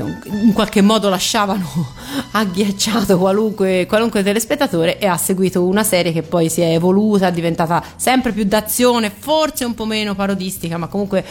[0.00, 1.66] in qualche modo lasciavano
[2.32, 7.32] agghiacciato qualunque, qualunque telespettatore e ha seguito una serie che poi si è evoluta, è
[7.32, 11.24] diventata sempre più d'azione, forse un po' meno parodistica, ma comunque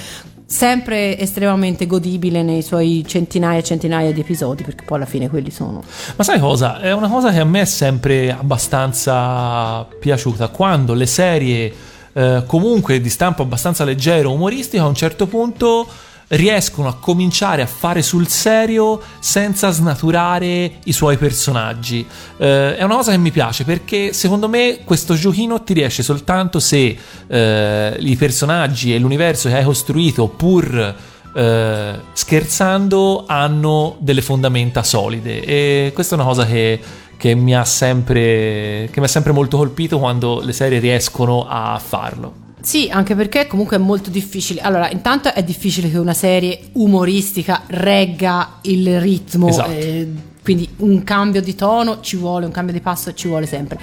[0.51, 5.49] sempre estremamente godibile nei suoi centinaia e centinaia di episodi, perché poi alla fine quelli
[5.49, 5.81] sono.
[6.17, 6.81] Ma sai cosa?
[6.81, 10.49] È una cosa che a me è sempre abbastanza piaciuta.
[10.49, 11.73] Quando le serie,
[12.11, 15.87] eh, comunque di stampo abbastanza leggero, umoristico, a un certo punto
[16.31, 22.05] riescono a cominciare a fare sul serio senza snaturare i suoi personaggi.
[22.37, 26.59] Eh, è una cosa che mi piace perché secondo me questo giochino ti riesce soltanto
[26.59, 30.95] se eh, i personaggi e l'universo che hai costruito pur
[31.33, 36.79] eh, scherzando hanno delle fondamenta solide e questa è una cosa che,
[37.17, 41.79] che mi ha sempre che mi ha sempre molto colpito quando le serie riescono a
[41.83, 42.49] farlo.
[42.61, 44.61] Sì, anche perché comunque è molto difficile.
[44.61, 49.71] Allora, intanto è difficile che una serie umoristica regga il ritmo, Esatto.
[49.71, 50.07] eh,
[50.43, 53.79] quindi un cambio di tono ci vuole, un cambio di passo ci vuole sempre.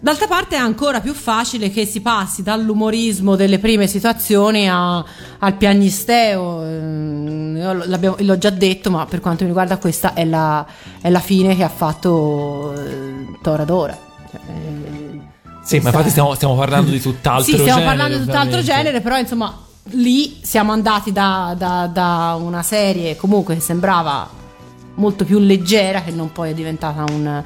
[0.00, 5.04] D'altra parte è ancora più facile che si passi dall'umorismo delle prime situazioni a-
[5.40, 6.62] al piagnisteo.
[6.62, 10.64] ehm, io l'ho già detto, ma per quanto mi riguarda questa è la,
[11.00, 13.98] è la fine che ha fatto eh, Toradora.
[14.30, 15.07] Cioè, eh,
[15.68, 18.82] Sì, ma infatti stiamo, stiamo parlando di tutt'altro sì, stiamo genere, parlando di tutt'altro ovviamente.
[18.82, 19.58] genere, però insomma
[19.90, 24.28] lì siamo andati da, da- da una serie comunque che sembrava
[24.94, 27.42] molto più leggera, che non poi è diventata un,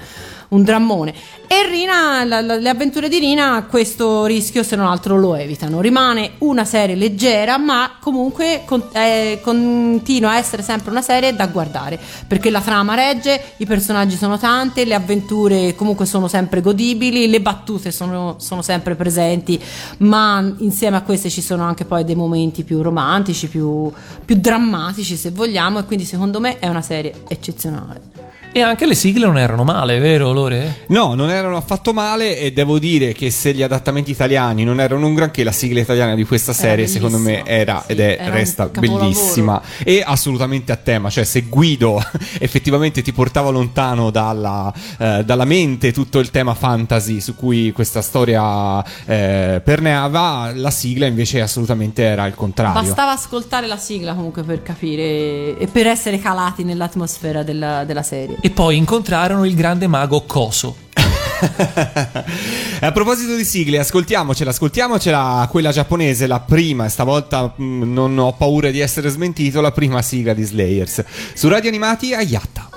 [0.53, 1.15] un drammone.
[1.47, 5.81] E Rina, la- la- le avventure di Rina, questo rischio se non altro lo evitano.
[5.81, 11.47] Rimane una serie leggera, ma comunque con- eh, continua a essere sempre una serie da
[11.47, 17.29] guardare, perché la trama regge, i personaggi sono tante, le avventure comunque sono sempre godibili,
[17.29, 19.61] le battute sono, sono sempre presenti,
[19.99, 23.91] ma insieme a queste ci sono anche poi dei momenti più romantici, più,
[24.25, 28.32] più drammatici se vogliamo, e quindi secondo me è una serie eccezionale.
[28.55, 30.85] E anche le sigle non erano male, vero Lore?
[30.89, 35.07] No, non erano affatto male e devo dire che se gli adattamenti italiani non erano
[35.07, 38.31] un granché, la sigla italiana di questa serie secondo me era Sì, ed è era
[38.31, 41.99] resta bellissima e assolutamente a tema, cioè se Guido
[42.39, 48.03] effettivamente ti portava lontano dalla, eh, dalla mente tutto il tema fantasy su cui questa
[48.03, 52.83] storia eh, perneava, la sigla invece assolutamente era il contrario.
[52.83, 58.41] Bastava ascoltare la sigla comunque per capire e per essere calati nell'atmosfera della, della serie.
[58.45, 60.77] E poi incontrarono il grande mago Coso.
[62.81, 68.73] A proposito di sigle, ascoltiamocela, ascoltiamocela quella giapponese, la prima, stavolta mh, non ho paura
[68.73, 71.05] di essere smentito, la prima sigla di Slayers.
[71.35, 72.72] Su Radio Animati Ayatta.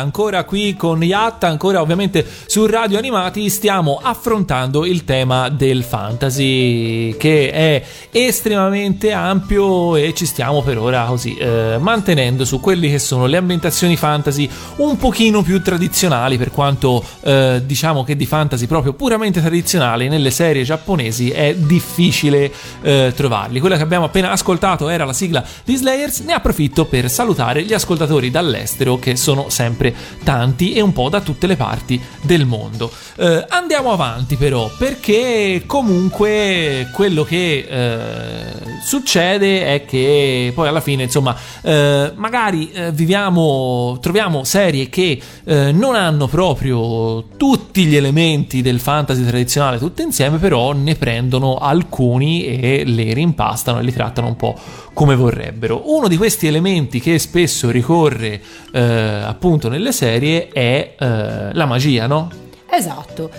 [0.00, 7.16] Ancora qui con Yatta, ancora ovviamente su Radio Animati stiamo affrontando il tema del fantasy
[7.16, 12.98] che è estremamente ampio e ci stiamo per ora così eh, mantenendo su quelli che
[12.98, 18.66] sono le ambientazioni fantasy un pochino più tradizionali per quanto eh, diciamo che di fantasy
[18.66, 23.60] proprio puramente tradizionali nelle serie giapponesi è difficile eh, trovarli.
[23.60, 27.72] Quella che abbiamo appena ascoltato era la sigla di Slayers, ne approfitto per salutare gli
[27.72, 29.89] ascoltatori dall'estero che sono sempre
[30.24, 32.90] tanti e un po' da tutte le parti del mondo.
[33.16, 41.04] Eh, andiamo avanti però perché comunque quello che eh, succede è che poi alla fine
[41.04, 48.62] insomma eh, magari eh, viviamo troviamo serie che eh, non hanno proprio tutti gli elementi
[48.62, 54.28] del fantasy tradizionale tutte insieme però ne prendono alcuni e le rimpastano e li trattano
[54.28, 54.56] un po'
[55.00, 55.94] come vorrebbero.
[55.94, 58.38] Uno di questi elementi che spesso ricorre
[58.70, 62.30] eh, appunto nelle serie è eh, la magia, no?
[62.68, 63.30] Esatto.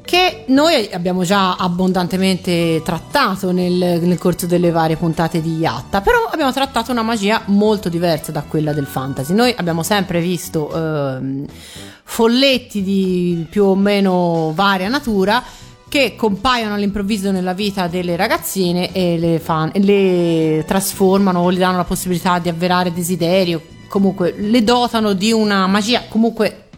[0.00, 6.28] Che noi abbiamo già abbondantemente trattato nel, nel corso delle varie puntate di Yatta, però
[6.30, 9.34] abbiamo trattato una magia molto diversa da quella del fantasy.
[9.34, 11.46] Noi abbiamo sempre visto ehm,
[12.04, 15.42] folletti di più o meno varia natura
[15.88, 21.58] che compaiono all'improvviso nella vita delle ragazzine e le, fan, e le trasformano o gli
[21.58, 26.68] danno la possibilità di avverare desiderio, comunque le dotano di una magia comunque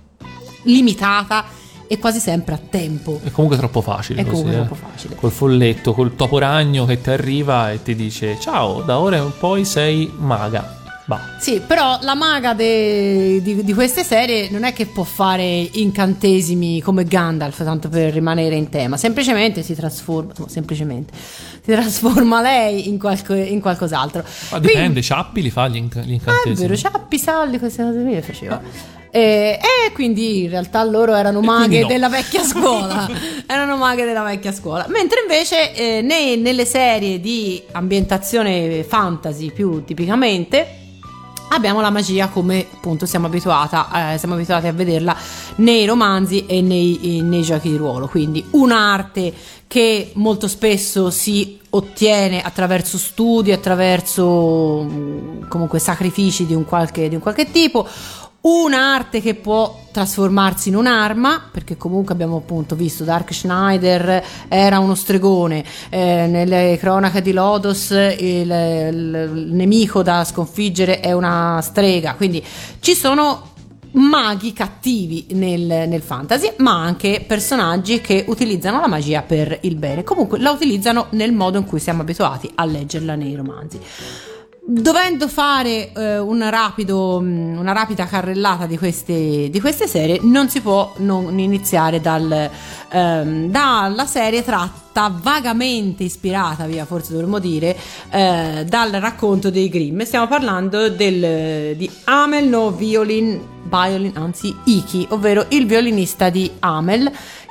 [0.62, 1.44] limitata
[1.86, 3.20] e quasi sempre a tempo.
[3.22, 4.20] È comunque troppo facile.
[4.20, 4.66] È così, comunque eh.
[4.66, 5.14] troppo facile.
[5.16, 9.32] Col folletto, col topo ragno che ti arriva e ti dice ciao, da ora in
[9.38, 10.79] poi sei maga.
[11.10, 11.20] Bah.
[11.38, 16.80] Sì, però la maga de- di, di queste serie non è che può fare incantesimi
[16.80, 22.86] come Gandalf, tanto per rimanere in tema, semplicemente si trasforma, no, semplicemente, si trasforma lei
[22.88, 24.22] in, qualco- in qualcos'altro.
[24.22, 26.54] Ma Quindi- dipende, Ciappi li fa gli, inc- gli Ah, è incantesimi.
[26.68, 28.62] vero, Ciappi, Salli, queste cose qui le faceva.
[29.10, 29.58] E,
[29.88, 31.86] e quindi in realtà loro erano quindi maghe no.
[31.88, 33.10] della vecchia scuola.
[33.48, 34.86] erano maghe della vecchia scuola.
[34.88, 40.76] Mentre invece eh, nei- nelle serie di ambientazione fantasy più tipicamente
[41.50, 45.16] abbiamo la magia come appunto siamo, abituata, eh, siamo abituati a vederla
[45.56, 48.06] nei romanzi e nei, eh, nei giochi di ruolo.
[48.08, 49.32] Quindi un'arte
[49.66, 57.14] che molto spesso si ottiene attraverso studi, attraverso mm, comunque sacrifici di un qualche, di
[57.14, 57.86] un qualche tipo.
[58.42, 64.94] Un'arte che può trasformarsi in un'arma, perché comunque abbiamo appunto visto Dark Schneider era uno
[64.94, 72.14] stregone, eh, nelle cronache di Lodos il, il- il nemico da sconfiggere è una strega,
[72.14, 72.42] quindi
[72.80, 73.48] ci sono
[73.92, 80.02] maghi cattivi nel, nel fantasy, ma anche personaggi che utilizzano la magia per il bene.
[80.02, 83.80] Comunque la utilizzano nel modo in cui siamo abituati a leggerla nei romanzi.
[84.62, 90.48] Dovendo fare eh, un rapido, mh, una rapida carrellata di queste, di queste serie, non
[90.48, 92.50] si può non iniziare dal,
[92.90, 97.76] ehm, dalla serie tratta vagamente ispirata, via forse dovremmo dire,
[98.10, 100.02] eh, dal racconto dei Grimm.
[100.02, 107.10] Stiamo parlando del, di Amel no Violin, Violin, anzi Iki, ovvero il violinista di Amel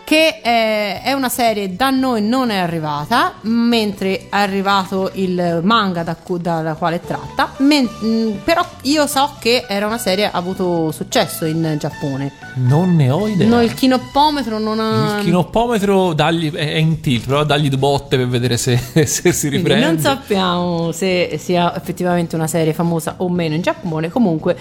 [0.10, 6.02] che eh, è una serie da noi non è arrivata, mentre è arrivato il manga
[6.02, 10.28] da cu- dalla quale è tratta, men- mh, però io so che era una serie
[10.28, 12.32] che ha avuto successo in Giappone.
[12.56, 13.48] Non ne ho idea.
[13.48, 15.18] No, il kinoppometro non ha...
[15.20, 19.48] Il chinoppometro dagli- è in tilt, però dagli due botte per vedere se, se si
[19.50, 19.86] Quindi riprende.
[19.86, 24.10] non sappiamo se sia effettivamente una serie famosa o meno in Giappone.
[24.10, 24.58] Comunque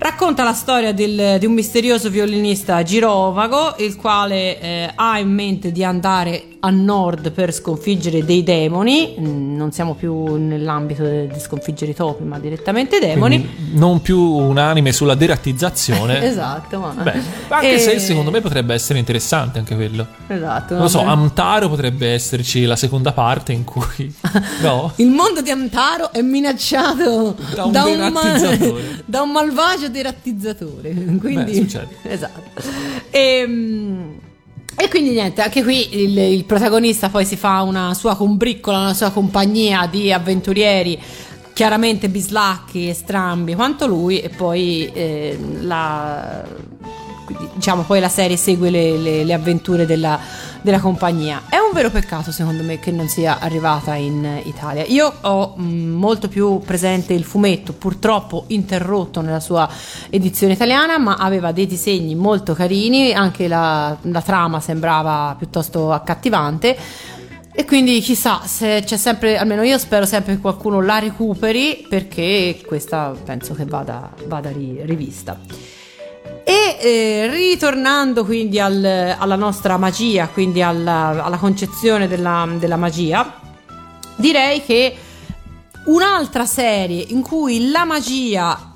[0.00, 5.72] racconta la storia del- di un misterioso violinista girovago, il quale eh, ha in mente
[5.72, 9.16] di andare a nord per sconfiggere dei demoni.
[9.18, 13.40] Mm, Non siamo più nell'ambito di sconfiggere i topi, ma direttamente i demoni.
[13.40, 16.18] Quindi non più un anime sulla derattizzazione.
[16.30, 16.90] Esatto, ma...
[17.02, 20.06] Beh, anche E- se secondo me potrebbe essere interessante anche quello.
[20.26, 20.74] Esatto.
[20.74, 21.00] Non lo so.
[21.00, 24.14] Amtaro potrebbe esserci la seconda parte in cui...
[24.62, 24.92] No?
[24.96, 29.02] Il mondo di Antaro è minacciato Da un derattizzatore.
[29.06, 30.92] da un malvagio derattizzatore.
[31.18, 31.88] Quindi, Beh, succede.
[32.02, 32.60] Esatto.
[33.10, 34.18] E,
[34.76, 38.94] e quindi niente, anche qui il, il protagonista poi si fa una sua combriccola, una
[38.94, 40.98] sua compagnia di avventurieri.
[41.52, 46.42] Chiaramente bislacchi e strambi quanto lui, e poi eh, la,
[47.54, 50.18] diciamo, poi la serie segue le, le- le avventure della,
[50.60, 51.42] della compagnia.
[51.48, 54.84] È un vero peccato, secondo me, che non sia arrivata in Italia.
[54.86, 59.68] Io ho mh, molto più presente il fumetto, purtroppo interrotto nella sua
[60.10, 66.76] edizione italiana, ma aveva dei disegni molto carini, anche la, la trama sembrava piuttosto accattivante.
[67.52, 72.62] E quindi chissà se c'è sempre, almeno io spero sempre che qualcuno la recuperi perché
[72.64, 75.38] questa penso che vada, vada ri- rivista.
[76.44, 83.38] E eh, ritornando quindi al- alla nostra magia, quindi alla, alla concezione della, della magia,
[84.16, 84.96] direi che
[85.86, 88.74] un'altra serie in cui la magia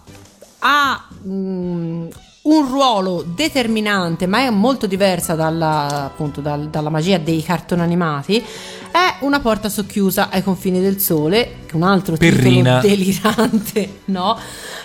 [0.61, 2.07] ha mm,
[2.43, 8.45] un ruolo determinante, ma è molto diversa dalla, appunto, dal- dalla magia dei cartoni animati,
[8.95, 12.79] è Una porta socchiusa ai confini del sole, che è un altro Perrina.
[12.79, 14.39] titolo delirante, no?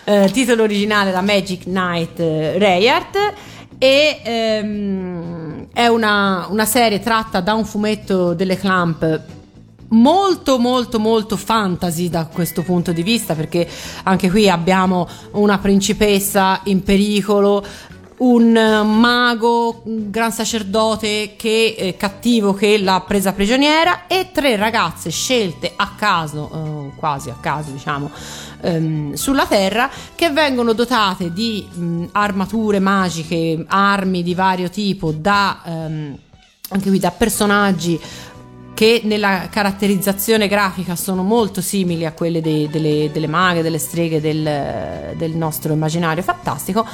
[0.03, 3.15] Eh, titolo originale La Magic Knight eh, Rayard
[3.77, 9.21] e ehm, è una, una serie tratta da un fumetto delle Clamp
[9.89, 13.67] molto molto molto fantasy da questo punto di vista perché
[14.03, 17.63] anche qui abbiamo una principessa in pericolo
[18.19, 24.55] un eh, mago, un gran sacerdote che eh, cattivo che l'ha presa prigioniera e tre
[24.55, 28.09] ragazze scelte a caso, eh, quasi a caso diciamo,
[28.61, 35.61] ehm, sulla Terra che vengono dotate di mh, armature magiche, armi di vario tipo da
[35.65, 36.17] ehm,
[36.71, 37.99] anche qui da personaggi
[38.73, 44.21] che nella caratterizzazione grafica sono molto simili a quelle dei- delle, delle maghe, delle streghe
[44.21, 46.85] del, del nostro immaginario fantastico.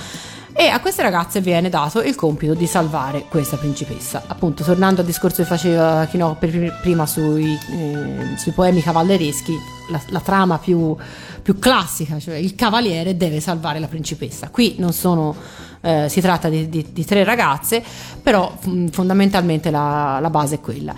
[0.57, 4.23] E a queste ragazze viene dato il compito di salvare questa principessa.
[4.25, 6.37] Appunto, tornando al discorso che faceva Chino
[6.81, 9.53] prima sui, eh, sui poemi cavallereschi,
[9.89, 10.95] la, la trama più,
[11.41, 14.47] più classica, cioè il cavaliere deve salvare la principessa.
[14.47, 15.35] Qui non sono
[15.81, 17.83] eh, si tratta di, di- di tre ragazze,
[18.23, 20.95] però mm, fondamentalmente la, la base è quella.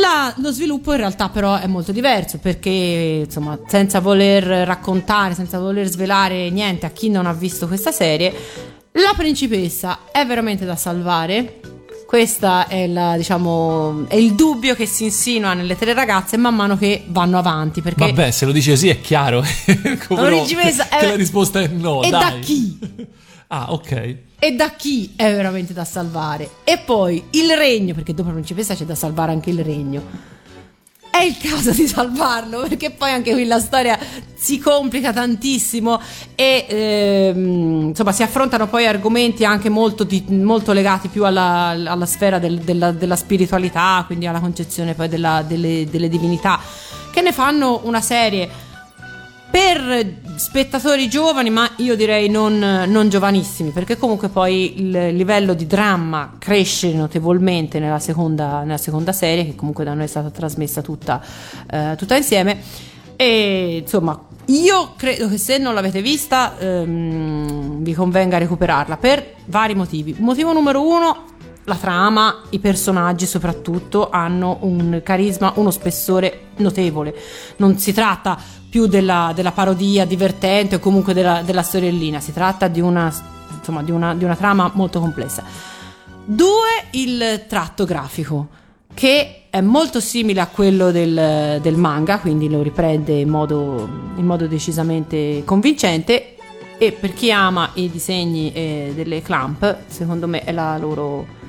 [0.00, 2.70] La- lo sviluppo in realtà però è molto diverso perché
[3.26, 8.32] insomma senza voler raccontare, senza voler svelare niente a chi non ha visto questa serie,
[8.96, 11.60] la principessa è veramente da salvare.
[12.06, 16.76] Questo è, la, diciamo, è il dubbio che si insinua nelle tre ragazze man mano
[16.78, 17.80] che vanno avanti.
[17.80, 19.42] Perché Vabbè, se lo dici così è chiaro.
[20.06, 22.02] Come La no, principessa è- che la risposta è no.
[22.02, 22.20] E dai.
[22.20, 22.78] da chi?
[23.48, 24.16] Ah, ok.
[24.38, 26.50] e da chi è veramente da salvare.
[26.64, 30.02] E poi il regno, perché dopo la principessa c'è da salvare anche il regno.
[31.14, 33.96] È il caso di salvarlo, perché poi anche qui la storia
[34.34, 36.00] si complica tantissimo
[36.34, 42.04] e ehm, insomma si affrontano poi argomenti anche molto, di- molto legati più alla, alla
[42.06, 46.58] sfera del- della, della spiritualità, quindi alla concezione poi della- delle, delle divinità,
[47.12, 48.50] che ne fanno una serie
[49.54, 55.64] per spettatori giovani, ma io direi non, non giovanissimi, perché comunque poi il livello di
[55.68, 60.82] dramma cresce notevolmente nella seconda, nella seconda serie, che comunque da noi è stata trasmessa
[60.82, 61.22] tutta,
[61.70, 62.58] eh, tutta insieme.
[63.14, 69.76] E insomma, io credo che se non l'avete vista, ehm, vi convenga recuperarla per vari
[69.76, 70.16] motivi.
[70.18, 71.26] Motivo numero uno.
[71.66, 77.14] La trama, i personaggi soprattutto hanno un carisma, uno spessore notevole.
[77.56, 78.38] Non si tratta
[78.68, 83.10] più della, della parodia divertente o comunque della, della storiellina, si tratta di una,
[83.56, 85.42] insomma, di, una, di una trama molto complessa.
[86.26, 88.48] Due, il tratto grafico,
[88.92, 94.26] che è molto simile a quello del, del manga, quindi lo riprende in modo, in
[94.26, 96.36] modo decisamente convincente.
[96.76, 101.42] E per chi ama i disegni eh, delle clamp, secondo me è la loro.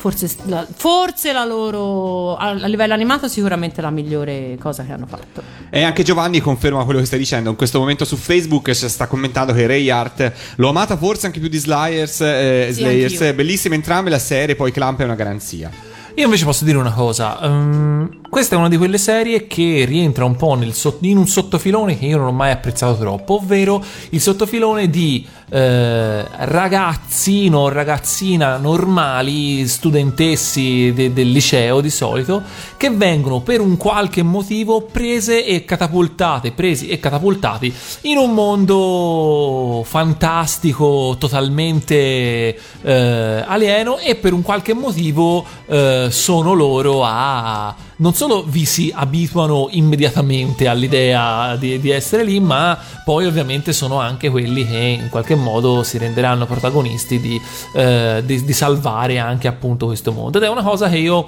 [0.00, 2.34] Forse la, forse la loro.
[2.36, 5.42] A, a livello animato, sicuramente la migliore cosa che hanno fatto.
[5.68, 7.50] E anche Giovanni conferma quello che stai dicendo.
[7.50, 11.38] In questo momento su Facebook ci sta commentando che Ray Art l'ho amata forse anche
[11.38, 12.22] più di Slayers.
[12.22, 13.34] Eh, Sì, Slayers.
[13.34, 15.70] Bellissime entrambe la serie, poi Clamp è una garanzia.
[16.14, 17.38] Io invece posso dire una cosa.
[17.42, 21.98] ehm, questa è una di quelle serie che rientra un po' sot- in un sottofilone
[21.98, 28.56] che io non ho mai apprezzato troppo, ovvero il sottofilone di eh, ragazzino o ragazzina
[28.56, 32.40] normali, studentessi de- del liceo di solito,
[32.76, 39.82] che vengono per un qualche motivo prese e catapultate, presi e catapultati in un mondo
[39.84, 48.42] fantastico, totalmente eh, alieno e per un qualche motivo eh, sono loro a non solo
[48.42, 54.66] vi si abituano immediatamente all'idea di, di essere lì, ma poi ovviamente sono anche quelli
[54.66, 57.40] che in qualche modo si renderanno protagonisti di,
[57.74, 60.38] eh, di- di salvare anche appunto questo mondo.
[60.38, 61.26] Ed è una cosa che io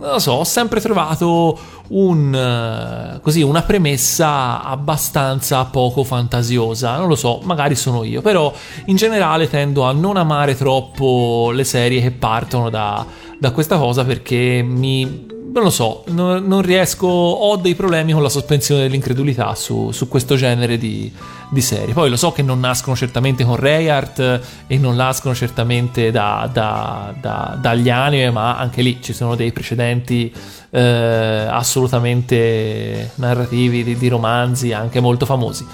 [0.00, 1.58] non lo so, ho sempre trovato
[1.88, 6.96] un, eh, così, una premessa abbastanza poco fantasiosa.
[6.96, 8.52] Non lo so, magari sono io, però
[8.86, 13.04] in generale tendo a non amare troppo le serie che partono da,
[13.38, 18.22] da questa cosa perché mi, non lo so, no- non riesco, ho dei problemi con
[18.22, 21.12] la sospensione dell'incredulità su, su questo genere di,
[21.50, 21.92] di serie.
[21.92, 27.14] Poi lo so che non nascono certamente con Rayart e non nascono certamente da- da-
[27.20, 30.32] da- dagli anime, ma anche lì ci sono dei precedenti
[30.70, 35.66] eh, assolutamente narrativi di, di romanzi anche molto famosi.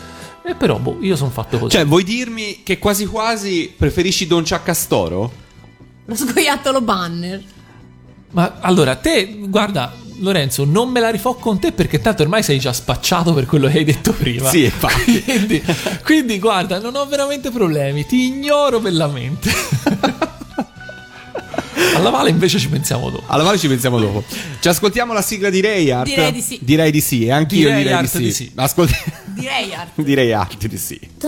[0.45, 1.77] E però, boh, io sono fatto così.
[1.77, 5.33] Cioè, vuoi dirmi che quasi quasi preferisci Don Ciaccastoro?
[6.05, 7.43] Lo scoiattolo banner.
[8.37, 12.59] Ma allora, te, guarda, Lorenzo, non me la rifò con te perché tanto ormai sei
[12.59, 14.51] già spacciato per quello che hai detto prima.
[14.51, 15.23] Sì, infatti.
[15.25, 15.65] Quindi,
[16.05, 19.51] quindi, guarda, non ho veramente problemi, ti ignoro bellamente.
[21.95, 23.25] Alla Vale invece ci pensiamo dopo.
[23.29, 24.23] Alla Vale ci pensiamo dopo.
[24.61, 26.07] Ci ascoltiamo la sigla di Rayart?
[26.07, 26.59] Direi di sì.
[26.61, 28.45] Direi di sì, e anch'io Direi direi, di di sì.
[28.45, 28.53] sì.
[28.55, 29.93] Ascolti- Direi art.
[30.03, 31.01] direi art di sì.
[31.19, 31.27] 止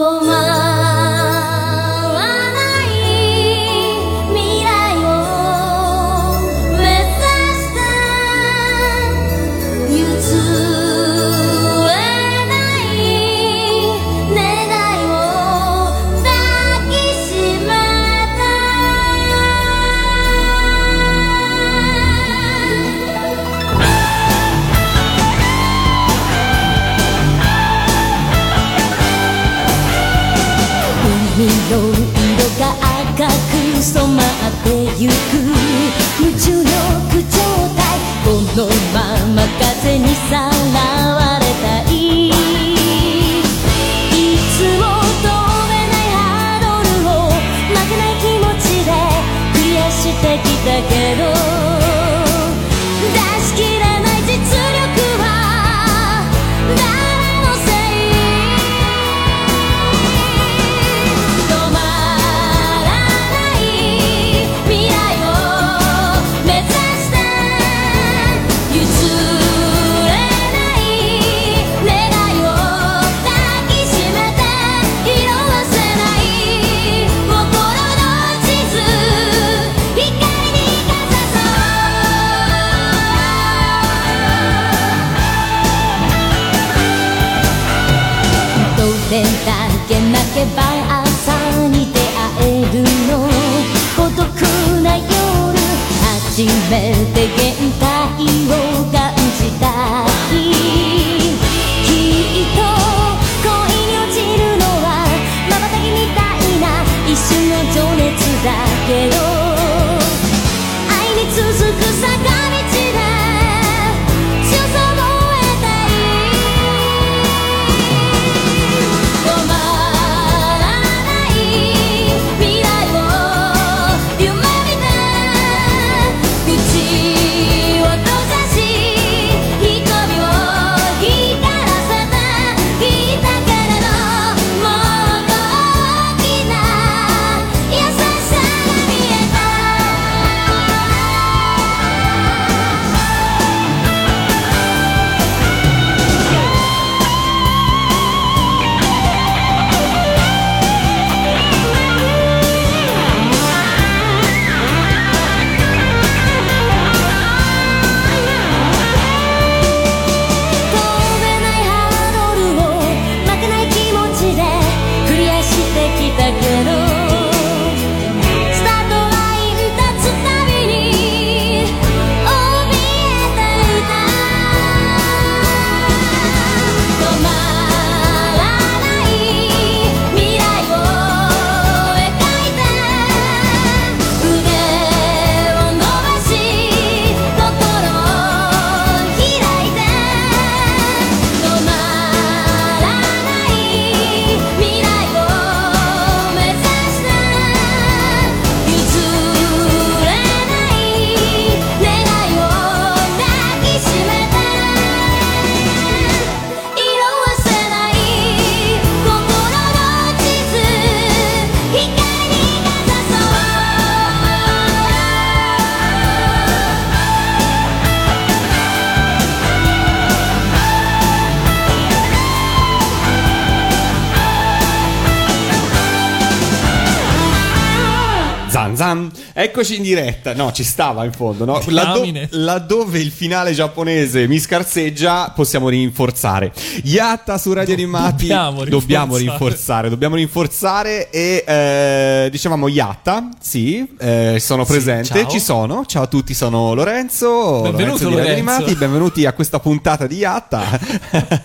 [229.41, 230.35] Eccoci in diretta.
[230.35, 231.63] No, ci stava in fondo, no?
[231.69, 232.27] Laddo- Diamine.
[232.33, 236.53] laddove il finale giapponese mi scarseggia, possiamo rinforzare.
[236.83, 238.27] Yatta su Radio Animati.
[238.27, 239.91] dobbiamo dobbiamo rinforzare.
[239.91, 241.11] Dobbiamo rinforzare.
[241.11, 245.21] E eh, dicevamo Yatta, sì, eh, sono Sì, presente.
[245.21, 245.31] ciao.
[245.31, 245.85] Ci sono.
[245.87, 247.61] Ciao a tutti, sono Lorenzo.
[247.61, 248.33] Benvenuto, Radio Lorenzo.
[248.33, 248.75] Animati.
[248.75, 250.63] Benvenuti a questa puntata di Yatta.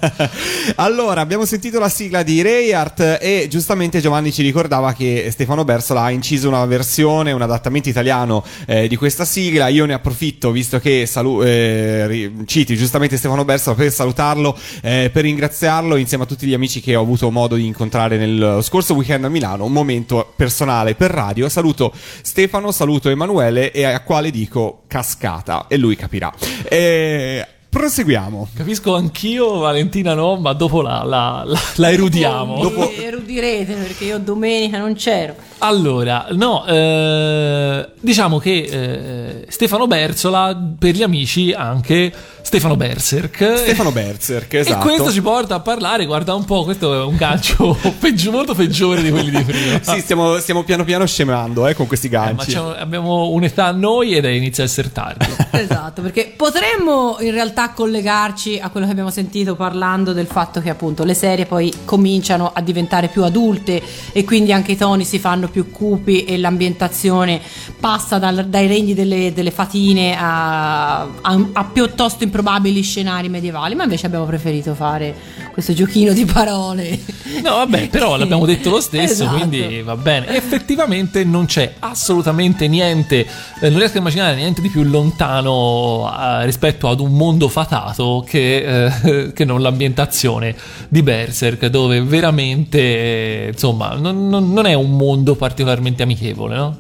[0.78, 6.02] allora, abbiamo sentito la sigla di Rayart e giustamente Giovanni ci ricordava che Stefano Bersola
[6.02, 9.68] ha inciso una versione, un adattamento italiano eh, di questa sigla.
[9.68, 15.24] Io ne approfitto, visto che salu- eh, citi giustamente Stefano Bersola, per salutarlo, eh, per
[15.24, 19.24] ringraziarlo insieme a tutti gli amici che ho avuto modo di incontrare nel scorso weekend
[19.26, 19.66] a Milano.
[19.66, 21.48] Un momento personale per radio.
[21.48, 26.34] Saluto Stefano, saluto Emanuele e a quale dico cascata e lui capirà.
[26.64, 28.50] Eh, proseguiamo.
[28.56, 32.62] Capisco anch'io, Valentina no, ma dopo la, la, la- la erudiamo.
[32.62, 32.92] Dopo...
[32.92, 35.36] Erudirete perché io domenica non c'ero.
[35.58, 43.58] Allora, no, eh, diciamo che eh, Stefano Berzola, per gli amici anche Stefano Berserk.
[43.58, 44.86] Stefano Berserk, E esatto.
[44.86, 49.02] questo ci porta a parlare, guarda un po', questo è un gancio peggio- molto peggiore
[49.02, 49.80] di quelli di prima.
[49.82, 52.52] Sì, stiamo, stiamo piano piano scemando eh, con questi Eh, ma ganci.
[52.52, 55.26] c'è- abbiamo un'età noi ed è inizia a essere tardi.
[55.52, 60.70] Esatto, perché potremmo in realtà collegarci a quello che abbiamo sentito parlando del fatto che
[60.70, 63.82] appunto le serie poi cominciano a diventare più adulte
[64.12, 67.40] e quindi anche i toni si fanno più cupi e l'ambientazione
[67.80, 73.84] passa dal- dai regni delle, delle fatine a, a- a piuttosto improbabili scenari medievali, ma
[73.84, 75.16] invece abbiamo preferito fare
[75.52, 77.00] questo giochino di parole.
[77.44, 79.36] No, vabbè, però l'abbiamo detto lo stesso, Esatto.
[79.38, 80.28] quindi va bene.
[80.36, 83.26] Effettivamente non c'è assolutamente niente,
[83.62, 88.26] eh, non riesco a immaginare niente di più lontano eh, rispetto ad un mondo fatato
[88.28, 90.56] che, eh, che non l'ambientazione
[90.90, 96.78] di Berserk, dove veramente, eh, insomma, non, non- è un mondo particolarmente amichevole, no?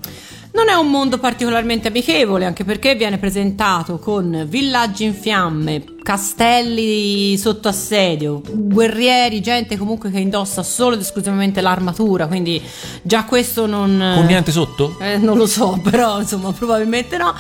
[0.54, 7.36] Non è un mondo particolarmente amichevole, anche perché viene presentato con villaggi in fiamme, castelli
[7.40, 12.62] sotto assedio, guerrieri, gente comunque che indossa solo ed esclusivamente l'armatura, quindi
[13.02, 14.14] già questo non...
[14.16, 14.96] Con niente sotto?
[15.00, 17.34] Eh, non lo so, però insomma, probabilmente no.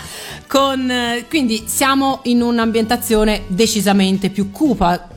[0.47, 5.07] Con, eh, quindi siamo in un'ambientazione decisamente più cupa,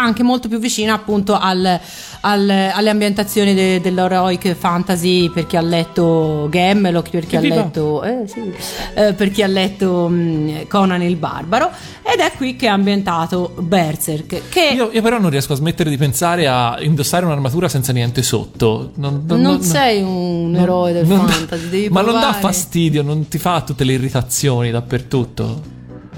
[0.00, 1.78] anche molto più vicina appunto al-
[2.20, 8.02] al- alle ambientazioni de- dell'heroic fantasy per chi ha letto Gammelok, per chi ha letto,
[8.04, 8.52] eh, sì,
[8.94, 11.70] eh, per chi ha letto mh, Conan il Barbaro
[12.02, 15.90] ed è qui che è ambientato Berserk che Io, io però non riesco a smettere
[15.90, 18.92] di pensare a indossare un'armatura senza niente sotto.
[18.96, 22.40] Non, non- non non- sei un non- eroe del fantasy, devi ma non dà provare.
[22.40, 25.60] fastidio, non ti fa tutte le irritazioni dappertutto.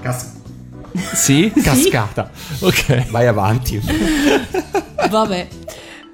[0.01, 0.39] Cas-
[1.15, 1.51] Sì?
[1.63, 2.31] cascata.
[2.61, 3.11] ok.
[3.11, 3.81] Vai avanti.
[5.11, 5.49] Vabbè.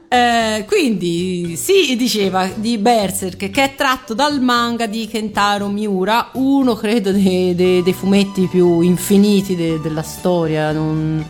[0.09, 6.75] Eh, quindi si diceva di Berserk che è tratto dal manga di Kentaro Miura, uno
[6.75, 10.71] credo dei, dei- dei fumetti più infiniti de- della storia.
[10.73, 11.25] non-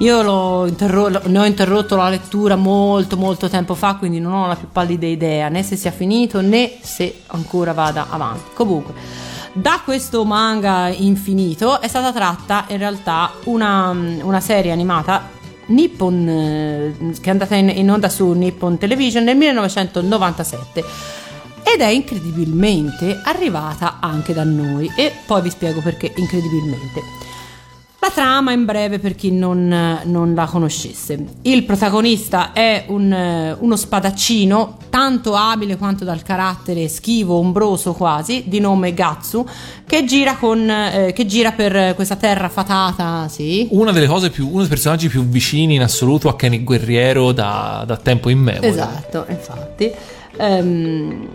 [0.00, 4.46] Io l'ho interro- ne ho interrotto la lettura molto molto tempo fa, quindi non ho
[4.46, 8.50] la più pallida idea né se sia finito né se ancora vada avanti.
[8.54, 8.92] Comunque,
[9.56, 15.30] da questo manga infinito è stata tratta in realtà una, una serie animata
[15.68, 20.84] Nippon eh, che è andata in, in onda su Nippon Television nel 1997
[21.62, 27.00] ed è incredibilmente arrivata anche da noi e poi vi spiego perché incredibilmente.
[28.06, 31.24] La trama in breve per chi non, non la conoscesse.
[31.42, 38.60] Il protagonista è un, uno spadaccino tanto abile quanto dal carattere schivo, ombroso quasi, di
[38.60, 39.44] nome Gatsu,
[39.84, 44.50] che gira, con, eh, che gira per questa terra fatata, sì, Una delle cose più,
[44.50, 48.68] uno dei personaggi più vicini in assoluto a Kenny Guerriero da, da tempo immemore.
[48.68, 49.90] Esatto, infatti.
[50.36, 51.28] Ehm,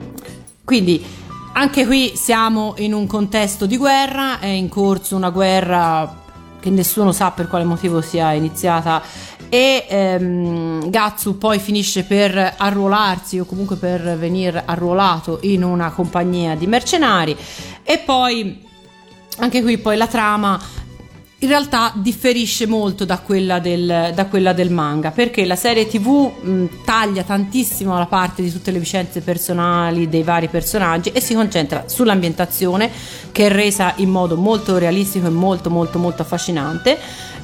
[0.63, 1.03] quindi
[1.51, 6.19] anche qui siamo in un contesto di guerra, è in corso una guerra
[6.61, 9.01] che nessuno sa per quale motivo sia iniziata.
[9.49, 16.55] E ehm, Gatsu poi finisce per arruolarsi o comunque per venire arruolato in una compagnia
[16.55, 17.35] di mercenari.
[17.83, 18.65] E poi
[19.39, 20.59] anche qui poi la trama
[21.43, 26.31] in realtà differisce molto da quella del, da quella del manga perché la serie tv
[26.39, 31.33] mh, taglia tantissimo la parte di tutte le vicende personali dei vari personaggi e si
[31.33, 32.91] concentra sull'ambientazione
[33.31, 36.99] che è resa in modo molto realistico e molto molto molto affascinante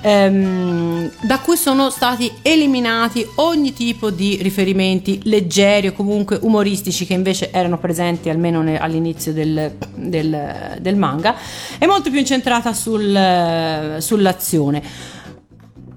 [0.07, 7.13] ehm, da cui sono stati eliminati ogni tipo di riferimenti leggeri o comunque umoristici che
[7.13, 11.35] invece erano presenti almeno ne- all'inizio del, del- del manga
[11.77, 14.81] è molto più incentrata sul- sull'azione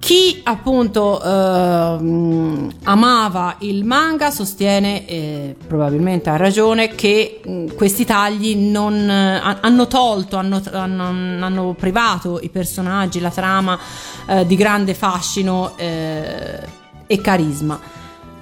[0.01, 8.57] chi appunto ehm, amava il manga sostiene, eh, probabilmente ha ragione, che mh, questi tagli
[8.57, 13.79] non, eh, hanno tolto, hanno, hanno- hanno privato i personaggi, la trama
[14.27, 16.59] eh, di grande fascino eh,
[17.07, 17.79] e carisma.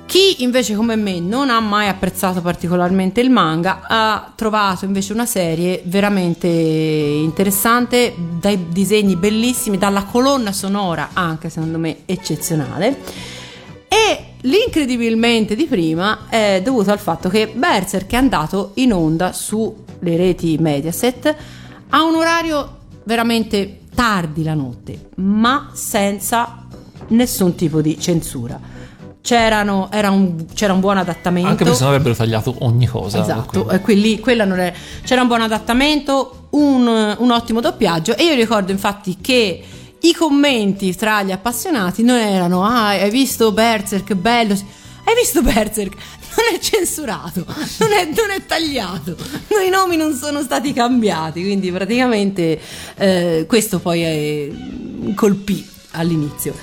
[0.08, 5.26] Chi invece come me non ha mai apprezzato particolarmente il manga ha trovato invece una
[5.26, 13.02] serie veramente interessante, dai disegni bellissimi, dalla colonna sonora anche secondo me eccezionale.
[13.86, 19.76] E l'incredibilmente di prima è dovuto al fatto che Berserk è andato in onda sulle
[20.00, 21.36] reti Mediaset
[21.90, 26.64] a un orario veramente tardi la notte, ma senza
[27.08, 28.77] nessun tipo di censura.
[29.20, 31.48] C'erano, era un, c'era un buon adattamento.
[31.48, 33.20] Anche perché sennò avrebbero tagliato ogni cosa.
[33.20, 34.72] Esatto, quelli- quella non è-
[35.04, 39.62] c'era un buon adattamento, un, un ottimo doppiaggio e io ricordo infatti che
[40.00, 44.14] i commenti tra gli appassionati non erano ah hai visto Berserk?
[44.14, 45.94] Bello hai visto Berserk?
[46.38, 47.44] Non è censurato
[47.80, 49.16] non è, non è tagliato.
[49.48, 52.58] No, i nomi non sono stati cambiati quindi praticamente
[52.96, 54.48] eh, questo poi è,
[55.14, 56.54] colpì all'inizio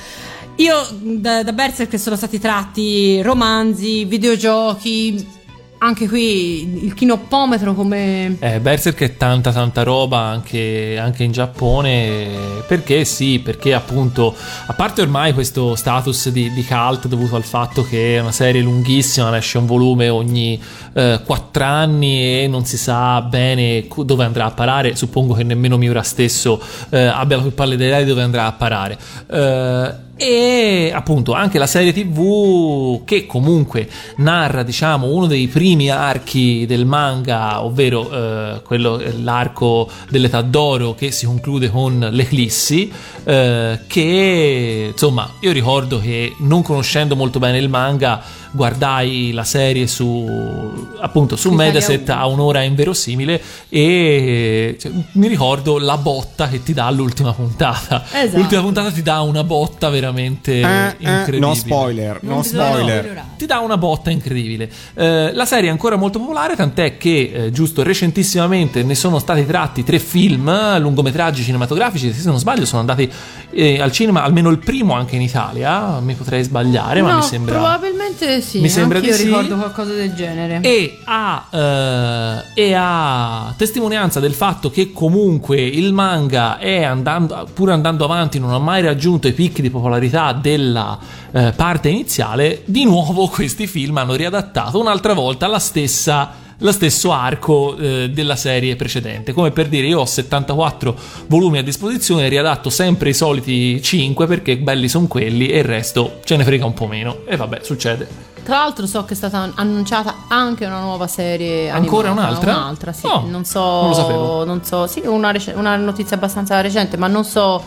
[0.58, 5.44] io da, da Berserk sono stati tratti romanzi, videogiochi,
[5.78, 8.38] anche qui il kinoppometro come...
[8.40, 14.34] Eh, Berserk è tanta tanta roba anche, anche in Giappone perché sì, perché appunto
[14.66, 18.62] a parte ormai questo status di, di cult dovuto al fatto che è una serie
[18.62, 20.60] lunghissima, esce un volume ogni
[20.94, 25.78] eh, 4 anni e non si sa bene dove andrà a parare, suppongo che nemmeno
[25.78, 28.98] Miura stesso eh, abbia più pallida idea di dove andrà a parare.
[29.30, 36.66] Eh, e appunto anche la serie tv che comunque narra diciamo uno dei primi archi
[36.66, 42.90] del manga ovvero eh, quello l'arco dell'età d'oro che si conclude con l'eclissi
[43.26, 49.86] eh, che insomma io ricordo che non conoscendo molto bene il manga guardai la serie
[49.88, 56.74] su appunto su Mediaset a un'ora inverosimile e cioè, mi ricordo la botta che ti
[56.74, 58.38] dà l'ultima puntata Esatto.
[58.38, 62.72] l'ultima puntata ti dà una botta veramente Eh, eh, incredibile no spoiler, Non no spoiler.
[63.00, 63.24] spoilerare.
[63.38, 64.70] ti dà una botta incredibile.
[64.94, 69.46] Eh, la serie è ancora molto popolare, tant'è che eh, giusto recentissimamente ne sono stati
[69.46, 73.10] tratti tre film, eh, lungometraggi cinematografici, se non sbaglio sono andati
[73.52, 77.24] eh, al cinema, almeno il primo anche in Italia, mi potrei sbagliare, ma no, mi
[77.24, 77.54] sembra...
[77.56, 79.24] probabilmente sì, mi sembra di sì.
[79.24, 80.60] ricordo qualcosa del genere.
[80.62, 87.72] E a, eh, e a testimonianza del fatto che comunque il manga è andando, pur
[87.72, 90.98] andando avanti, non ha mai raggiunto i picchi di popolarità della
[91.32, 96.44] eh, parte iniziale, di nuovo questi film hanno riadattato un'altra volta la stessa.
[96.60, 100.98] Lo stesso arco eh, della serie precedente, come per dire, io ho 74
[101.28, 106.22] volumi a disposizione, riadatto sempre i soliti 5 perché belli sono quelli e il resto
[106.24, 107.26] ce ne frega un po' meno.
[107.28, 108.35] E vabbè, succede.
[108.46, 112.52] Tra l'altro so che è stata annunciata anche una nuova serie Ancora animata, un'altra?
[112.52, 113.08] Un'altra, sì.
[113.08, 114.46] Oh, non so, non lo sapevo.
[114.46, 117.64] non so, sì, una, rec- una notizia abbastanza recente, ma non so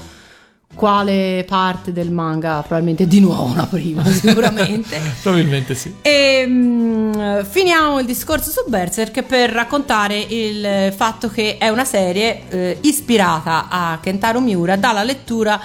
[0.76, 5.00] quale parte del manga, probabilmente di nuovo la prima, sicuramente.
[5.20, 5.96] Probabilmente sì.
[6.00, 12.42] E mm, finiamo il discorso su Berserk per raccontare il fatto che è una serie
[12.50, 15.60] eh, ispirata a Kentaro Miura dalla lettura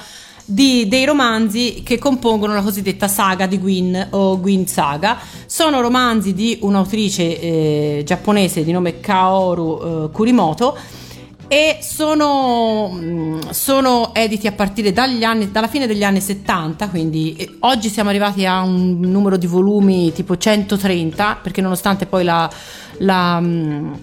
[0.46, 5.18] di- dei romanzi che compongono la cosiddetta saga di Gwyn o Gwyn Saga.
[5.46, 10.78] Sono romanzi di un'autrice eh, giapponese di nome Kaoru eh, Kurimoto
[11.48, 17.58] e sono, mm, sono editi a partire anni, dalla fine degli anni 70, quindi eh,
[17.60, 22.50] oggi siamo arrivati a un numero di volumi tipo 130, perché nonostante poi la,
[23.00, 23.94] la, mm,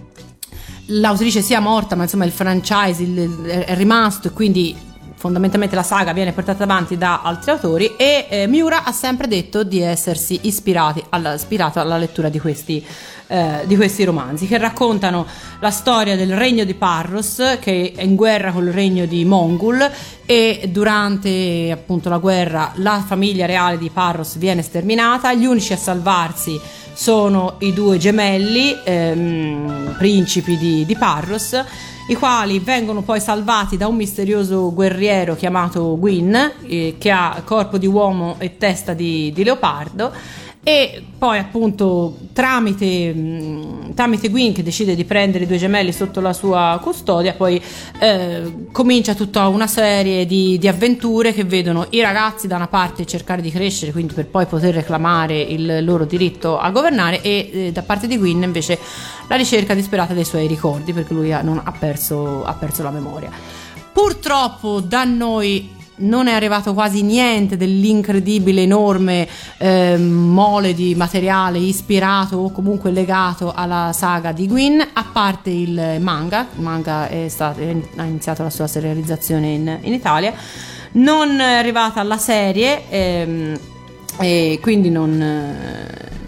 [0.87, 3.05] l'autrice sia morta, ma insomma il franchise
[3.67, 4.89] è rimasto e quindi
[5.21, 9.65] fondamentalmente la saga viene portata avanti da altri autori e eh, Miura ha sempre detto
[9.65, 12.83] di essersi ispirati alla, ispirato alla lettura di questi,
[13.27, 15.27] eh, di questi romanzi che raccontano
[15.59, 19.87] la storia del regno di Parros che è in guerra col regno di Mongol
[20.25, 25.77] e durante appunto la guerra la famiglia reale di Parros viene sterminata, gli unici a
[25.77, 26.59] salvarsi
[26.95, 31.63] sono i due gemelli ehm, principi di, di Parros
[32.11, 37.79] i quali vengono poi salvati da un misterioso guerriero chiamato Gwyn, eh, che ha corpo
[37.79, 40.13] di uomo e testa di, di leopardo.
[40.63, 43.15] E poi, appunto, tramite,
[43.95, 47.61] tramite Gwyn, che decide di prendere i due gemelli sotto la sua custodia, poi
[47.99, 53.07] eh, comincia tutta una serie di, di avventure che vedono i ragazzi da una parte
[53.07, 57.73] cercare di crescere, quindi per poi poter reclamare il loro diritto a governare, e eh,
[57.73, 58.79] da parte di Gwyn invece
[59.29, 62.91] la ricerca disperata dei suoi ricordi, perché lui ha, non- ha perso, ha perso la
[62.91, 63.31] memoria.
[63.93, 69.27] Purtroppo da noi non è arrivato quasi niente dell'incredibile, enorme
[69.59, 75.97] eh, mole di materiale ispirato o comunque legato alla saga di Gwyn, a parte il
[76.01, 80.33] manga, il manga è stato, ha iniziato la sua serializzazione in, in Italia,
[80.93, 83.59] non è arrivata alla serie ehm,
[84.19, 85.21] e quindi non...
[85.21, 86.19] eh,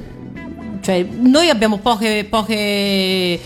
[0.80, 3.40] cioè, noi abbiamo poche, poche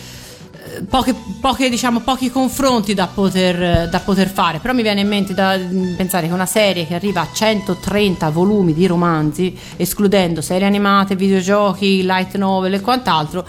[0.89, 5.35] poche, poche, diciamo, pochi confronti da poter, da poter, fare, però mi viene in mente
[5.35, 5.59] da
[5.97, 12.03] pensare che una serie che arriva a 130 volumi di romanzi, escludendo serie animate, videogiochi,
[12.03, 13.47] light novel e quant'altro,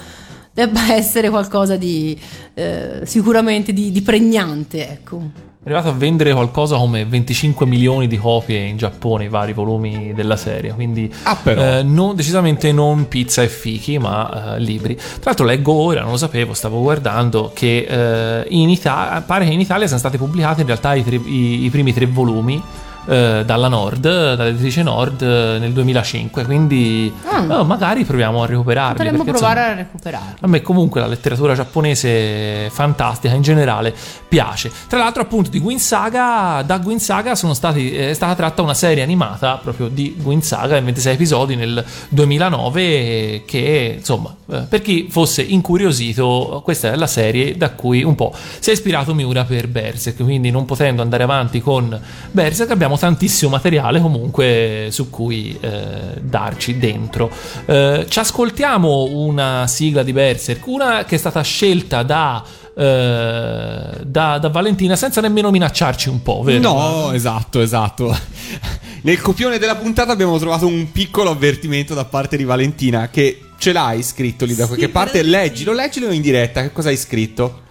[0.52, 2.18] debba essere qualcosa di
[2.54, 5.47] eh, sicuramente di, di pregnante, ecco.
[5.60, 10.14] È arrivato a vendere qualcosa come 25 milioni di copie in Giappone, i vari volumi
[10.14, 10.72] della serie.
[10.72, 14.94] Quindi, ah, eh, non, decisamente non pizza e fichi, ma eh, libri.
[14.94, 19.52] Tra l'altro, leggo ora, non lo sapevo, stavo guardando che eh, in Italia, pare che
[19.52, 22.62] in Italia siano stati pubblicati in realtà i, tre, i, i primi tre volumi
[23.08, 27.50] eh, dalla Nord, dall'editrice Nord eh, nel 2005, quindi mm.
[27.50, 28.96] oh, magari proviamo a recuperarli.
[28.96, 30.34] Potremmo provare insomma, a recuperarli.
[30.40, 33.94] A me comunque la letteratura giapponese fantastica in generale
[34.28, 34.70] piace.
[34.88, 39.02] Tra l'altro appunto di Gwyn Saga, da Gwyn Saga stati, è stata tratta una serie
[39.02, 45.42] animata proprio di Gwyn Saga in 26 episodi nel 2009 che insomma per chi fosse
[45.42, 50.22] incuriosito questa è la serie da cui un po' si è ispirato Miura per Berserk,
[50.22, 51.98] quindi non potendo andare avanti con
[52.30, 57.30] Berserk abbiamo tantissimo materiale comunque su cui eh, darci dentro.
[57.64, 62.44] Eh, ci ascoltiamo una sigla di Berserk, una che è stata scelta da
[62.78, 66.60] eh, da, da, Valentina senza nemmeno minacciarci un po', vero?
[66.60, 68.16] No, esatto, esatto.
[69.02, 73.72] Nel copione della puntata abbiamo trovato un piccolo avvertimento da parte di Valentina che ce
[73.72, 75.22] l'hai scritto lì da qualche sì, parte.
[75.22, 76.62] Leggilo, leggilo in diretta.
[76.62, 77.62] Che cosa hai scritto?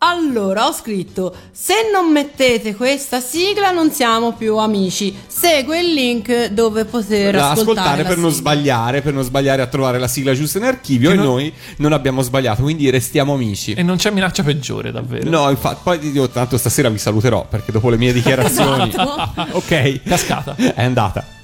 [0.00, 5.16] Allora ho scritto: Se non mettete questa sigla, non siamo più amici.
[5.26, 9.98] Segue il link dove poter ascoltare, ascoltare per non sbagliare, per non sbagliare a trovare
[9.98, 11.08] la sigla giusta in archivio.
[11.08, 11.26] Che e non...
[11.26, 13.72] noi non abbiamo sbagliato, quindi restiamo amici.
[13.72, 15.28] E non c'è minaccia peggiore, davvero.
[15.28, 18.90] No, infatti, poi io tanto stasera vi saluterò perché dopo le mie dichiarazioni.
[18.90, 19.46] esatto.
[19.58, 20.54] ok, cascata.
[20.54, 21.37] È andata.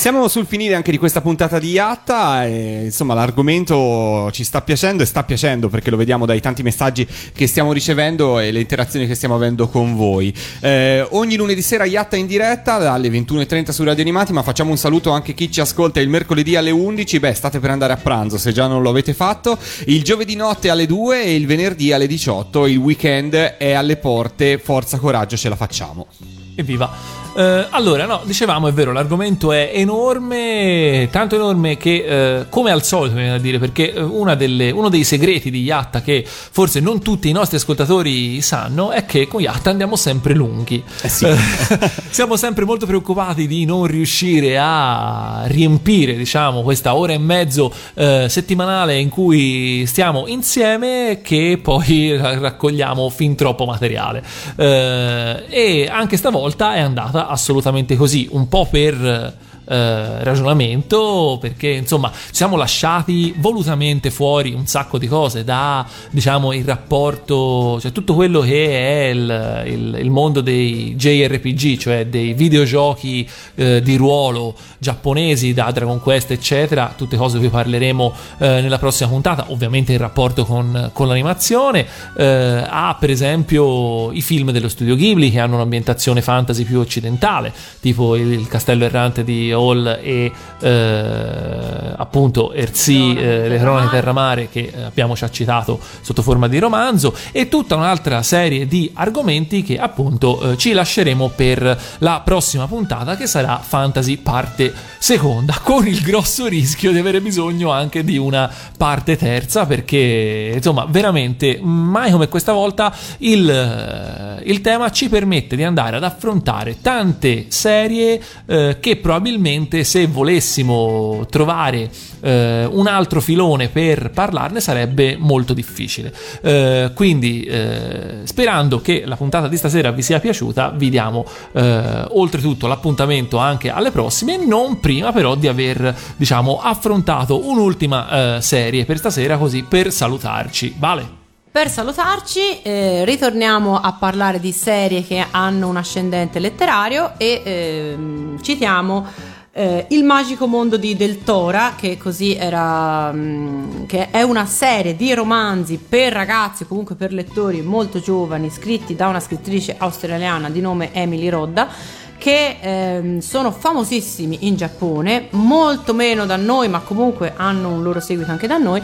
[0.00, 2.46] Siamo sul finire anche di questa puntata di Yatta.
[2.46, 7.06] E, insomma, l'argomento ci sta piacendo e sta piacendo perché lo vediamo dai tanti messaggi
[7.34, 10.34] che stiamo ricevendo e le interazioni che stiamo avendo con voi.
[10.60, 14.32] Eh, ogni lunedì sera Yatta in diretta dalle 21.30 su Radio Animati.
[14.32, 17.18] Ma facciamo un saluto anche a chi ci ascolta il mercoledì alle 11.
[17.18, 19.58] Beh, state per andare a pranzo se già non lo avete fatto.
[19.84, 22.64] Il giovedì notte alle 2 e il venerdì alle 18.
[22.64, 24.56] Il weekend è alle porte.
[24.56, 26.06] Forza, coraggio, ce la facciamo.
[26.54, 27.19] Evviva!
[27.34, 32.82] Eh, allora, no, dicevamo, è vero, l'argomento è enorme, tanto enorme che, eh, come al
[32.82, 37.00] solito, viene da dire, perché eh, delle, uno dei segreti di Yatta che forse non
[37.00, 40.82] tutti i nostri ascoltatori sanno è che con Yatta andiamo sempre lunghi.
[41.02, 41.26] Eh sì.
[42.10, 48.26] siamo sempre molto preoccupati di non riuscire a riempire, diciamo, questa ora e mezzo eh,
[48.28, 54.22] settimanale in cui stiamo insieme che poi raccogliamo fin troppo materiale.
[54.56, 59.34] Eh, e anche stavolta è andata assolutamente così, un po' per
[59.70, 66.52] eh, ragionamento perché insomma ci siamo lasciati volutamente fuori un sacco di cose da diciamo
[66.52, 72.34] il rapporto cioè tutto quello che è il, il, il mondo dei JRPG cioè dei
[72.34, 76.92] videogiochi eh, di ruolo giapponesi da Dragon Quest eccetera.
[76.96, 79.46] Tutte cose di cui parleremo eh, nella prossima puntata.
[79.48, 81.86] Ovviamente in rapporto con, con l'animazione
[82.16, 87.52] eh, ha per esempio i film dello studio Ghibli che hanno un'ambientazione fantasy più occidentale
[87.80, 94.48] tipo il, il castello errante di Hall e eh, appunto Erzi, eh, Le cronache Terramare
[94.48, 99.62] che eh, abbiamo già citato sotto forma di romanzo e tutta un'altra serie di argomenti
[99.62, 105.86] che appunto eh, ci lasceremo per la prossima puntata che sarà Fantasy parte seconda con
[105.86, 112.10] il grosso rischio di avere bisogno anche di una parte terza perché insomma veramente mai
[112.10, 118.20] come questa volta il, eh, il tema ci permette di andare ad affrontare tante serie
[118.46, 121.90] eh, che probabilmente probabilmente se volessimo trovare
[122.20, 126.12] eh, un altro filone per parlarne sarebbe molto difficile.
[126.42, 132.04] Eh, quindi eh, sperando che la puntata di stasera vi sia piaciuta, vi diamo eh,
[132.10, 138.84] oltretutto l'appuntamento anche alle prossime, non prima però di aver diciamo affrontato un'ultima eh, serie
[138.84, 140.74] per stasera così per salutarci.
[140.78, 141.18] Vale.
[141.52, 148.40] Per salutarci, eh, ritorniamo a parlare di serie che hanno un ascendente letterario e ehm,
[148.40, 149.04] citiamo
[149.52, 154.46] eh, Il magico mondo di Del Tora, che così era, mh, mm, che è una
[154.46, 160.50] serie di romanzi per ragazzi comunque per lettori molto giovani, scritti da una scrittrice australiana
[160.50, 161.68] di nome Emily Rodda
[162.16, 167.98] che ehm, sono famosissimi in Giappone, molto meno da noi, ma comunque hanno un loro
[167.98, 168.82] seguito anche da noi.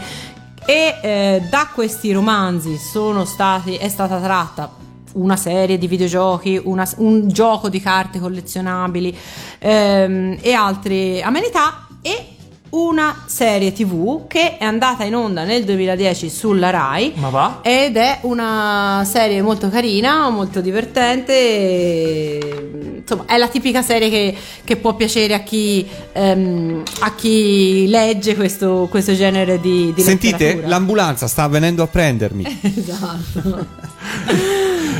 [0.65, 4.85] E eh, da questi romanzi stati, è stata tratta
[5.17, 9.15] una serie di videogiochi, una, un gioco di carte collezionabili
[9.59, 12.36] ehm, e altre amenità e
[12.69, 17.59] una serie tv che è andata in onda nel 2010 sulla Rai Ma va?
[17.61, 24.35] ed è una serie molto carina, molto divertente e, insomma è la tipica serie che,
[24.63, 30.37] che può piacere a chi, um, a chi legge questo, questo, genere di, di Sentite,
[30.37, 30.67] letteratura.
[30.67, 32.45] l'ambulanza sta venendo a prendermi.
[32.87, 33.65] Esatto.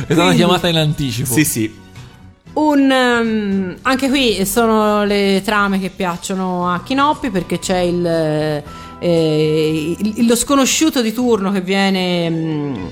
[0.06, 1.32] È una chiamata in anticipo.
[1.32, 1.86] Sì sì
[2.58, 8.04] un, um, anche qui sono le trame che piacciono a Chinoppi perché c'è il,
[8.98, 12.90] eh, il, lo sconosciuto di turno che viene, um,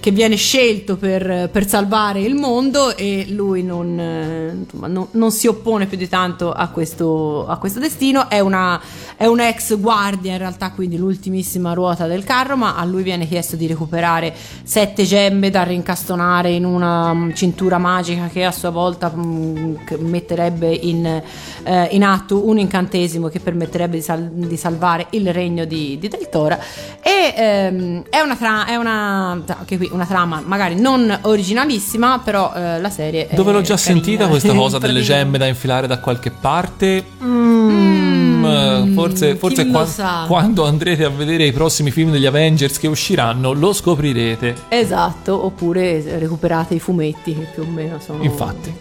[0.00, 5.46] che viene scelto per, per, salvare il mondo e lui non, eh, non, non, si
[5.46, 8.28] oppone più di tanto a questo, a questo destino.
[8.28, 8.80] È una
[9.20, 13.28] è un ex guardia in realtà, quindi l'ultimissima ruota del carro, ma a lui viene
[13.28, 14.32] chiesto di recuperare
[14.62, 19.76] sette gemme da rincastonare in una mm, cintura magica che a sua volta mh, mm,
[20.06, 25.66] metterebbe in, eh, in, atto un incantesimo che permetterebbe di, sal- di salvare il regno
[25.66, 26.58] di, di Del Tora.
[27.02, 29.42] E ehm, è, una, tra- è una,
[29.76, 33.28] qui, una, trama magari non originalissima, però eh, la serie...
[33.32, 34.02] Dove l'ho già carina.
[34.02, 37.04] sentita questa cosa delle gemme da infilare da qualche parte?
[37.22, 42.78] Mm, mm, forse forse, forse qua, quando andrete a vedere i prossimi film degli Avengers
[42.78, 44.54] che usciranno lo scoprirete.
[44.68, 48.22] Esatto, oppure recuperate i fumetti che più o meno sono...
[48.22, 48.72] Infatti.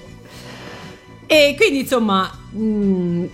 [1.26, 2.30] E quindi insomma...
[2.52, 3.26] Mh, mm,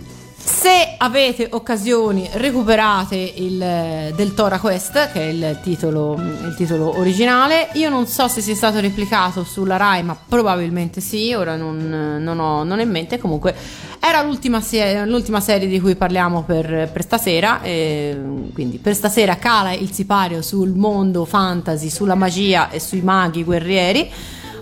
[0.55, 7.67] se avete occasioni, recuperate il Del Tora Quest, che è il titolo, il titolo, originale.
[7.73, 11.33] Io non so se sia stato replicato sulla Rai, ma probabilmente sì.
[11.33, 13.17] Ora non, non ho non in mente.
[13.17, 13.53] Comunque,
[13.99, 17.59] era l'ultima, se- l'ultima serie di cui parliamo per, per stasera.
[17.61, 24.09] quindi, per stasera cala il sipario sul mondo fantasy, sulla magia e sui maghi guerrieri.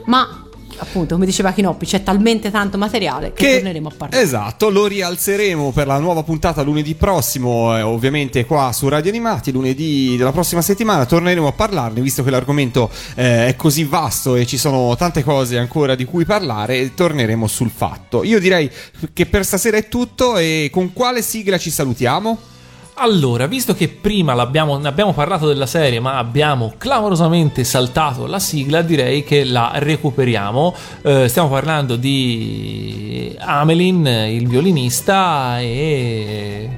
[0.06, 0.43] Ma
[0.78, 4.22] appunto, come diceva Kinoppi, c'è talmente tanto materiale che, torneremo a parlare.
[4.22, 9.52] Esatto, lo rialzeremo per la nuova puntata lunedì prossimo, eh, ovviamente qua su Radio Animati,
[9.52, 14.46] lunedì della prossima settimana torneremo a parlarne, visto che l'argomento eh, è così vasto e
[14.46, 18.24] ci sono tante cose ancora di cui parlare, torneremo sul fatto.
[18.24, 18.70] Io direi
[19.14, 22.52] che per stasera è tutto e con quale sigla ci salutiamo?
[22.96, 24.42] Allora, visto che prima ne
[24.88, 30.76] abbiamo parlato della serie, ma abbiamo clamorosamente saltato la sigla, direi che la recuperiamo.
[31.02, 36.70] Eh, stiamo parlando di Amelin, il violinista, e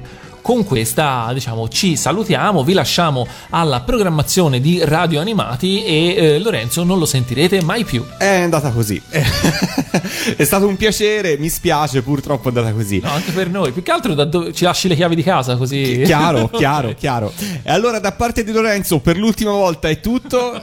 [0.46, 6.84] con questa diciamo ci salutiamo, vi lasciamo alla programmazione di Radio Animati e eh, Lorenzo
[6.84, 8.04] non lo sentirete mai più.
[8.16, 9.02] È andata così.
[9.10, 13.00] è stato un piacere, mi spiace, purtroppo è andata così.
[13.02, 13.72] No, anche per noi.
[13.72, 16.02] Più che altro da dove ci lasci le chiavi di casa così.
[16.04, 17.32] Chiaro, chiaro, chiaro.
[17.64, 20.62] E allora da parte di Lorenzo per l'ultima volta è tutto.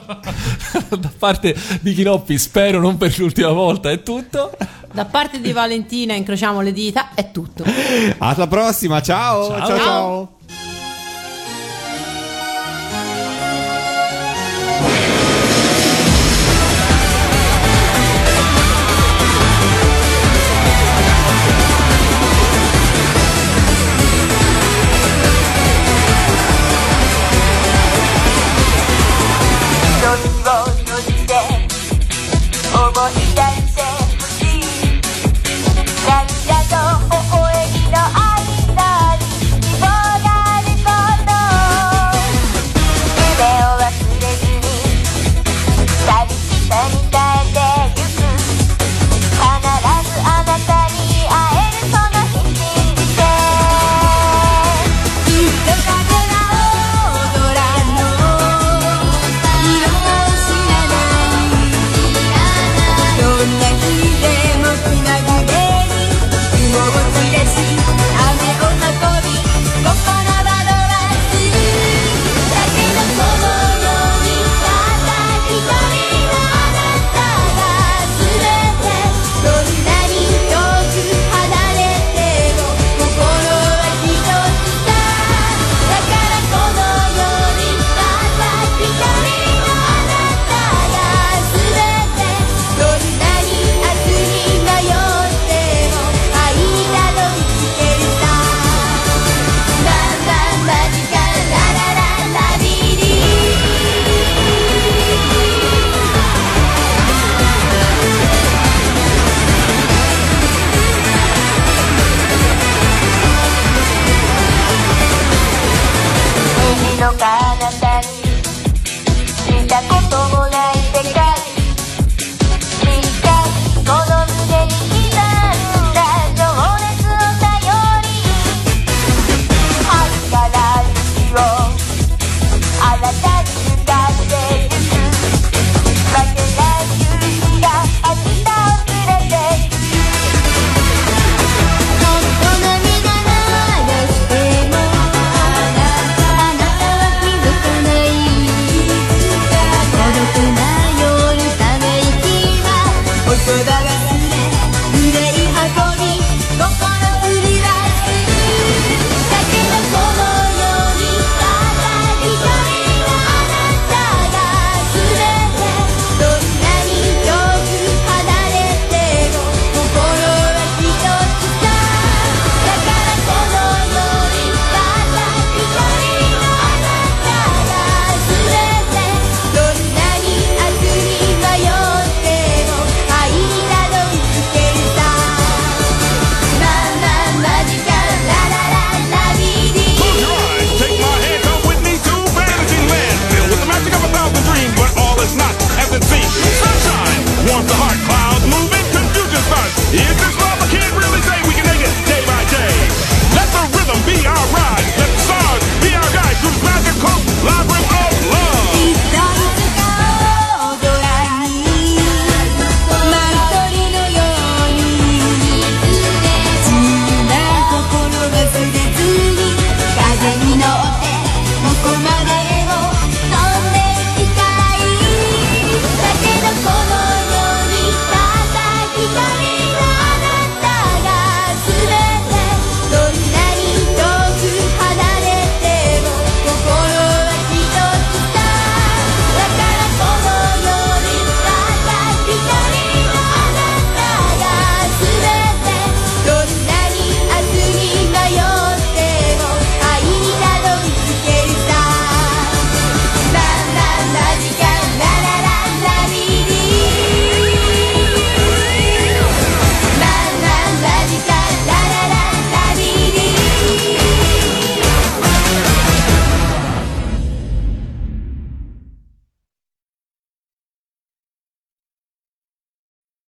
[0.96, 4.50] da parte di Chinoppi spero non per l'ultima volta è tutto.
[4.94, 7.64] Da parte di Valentina incrociamo le dita, è tutto.
[8.18, 9.48] Alla prossima, ciao.
[9.48, 9.66] Ciao.
[9.66, 9.73] ciao.
[9.78, 10.28] Ciao.
[10.28, 10.33] Como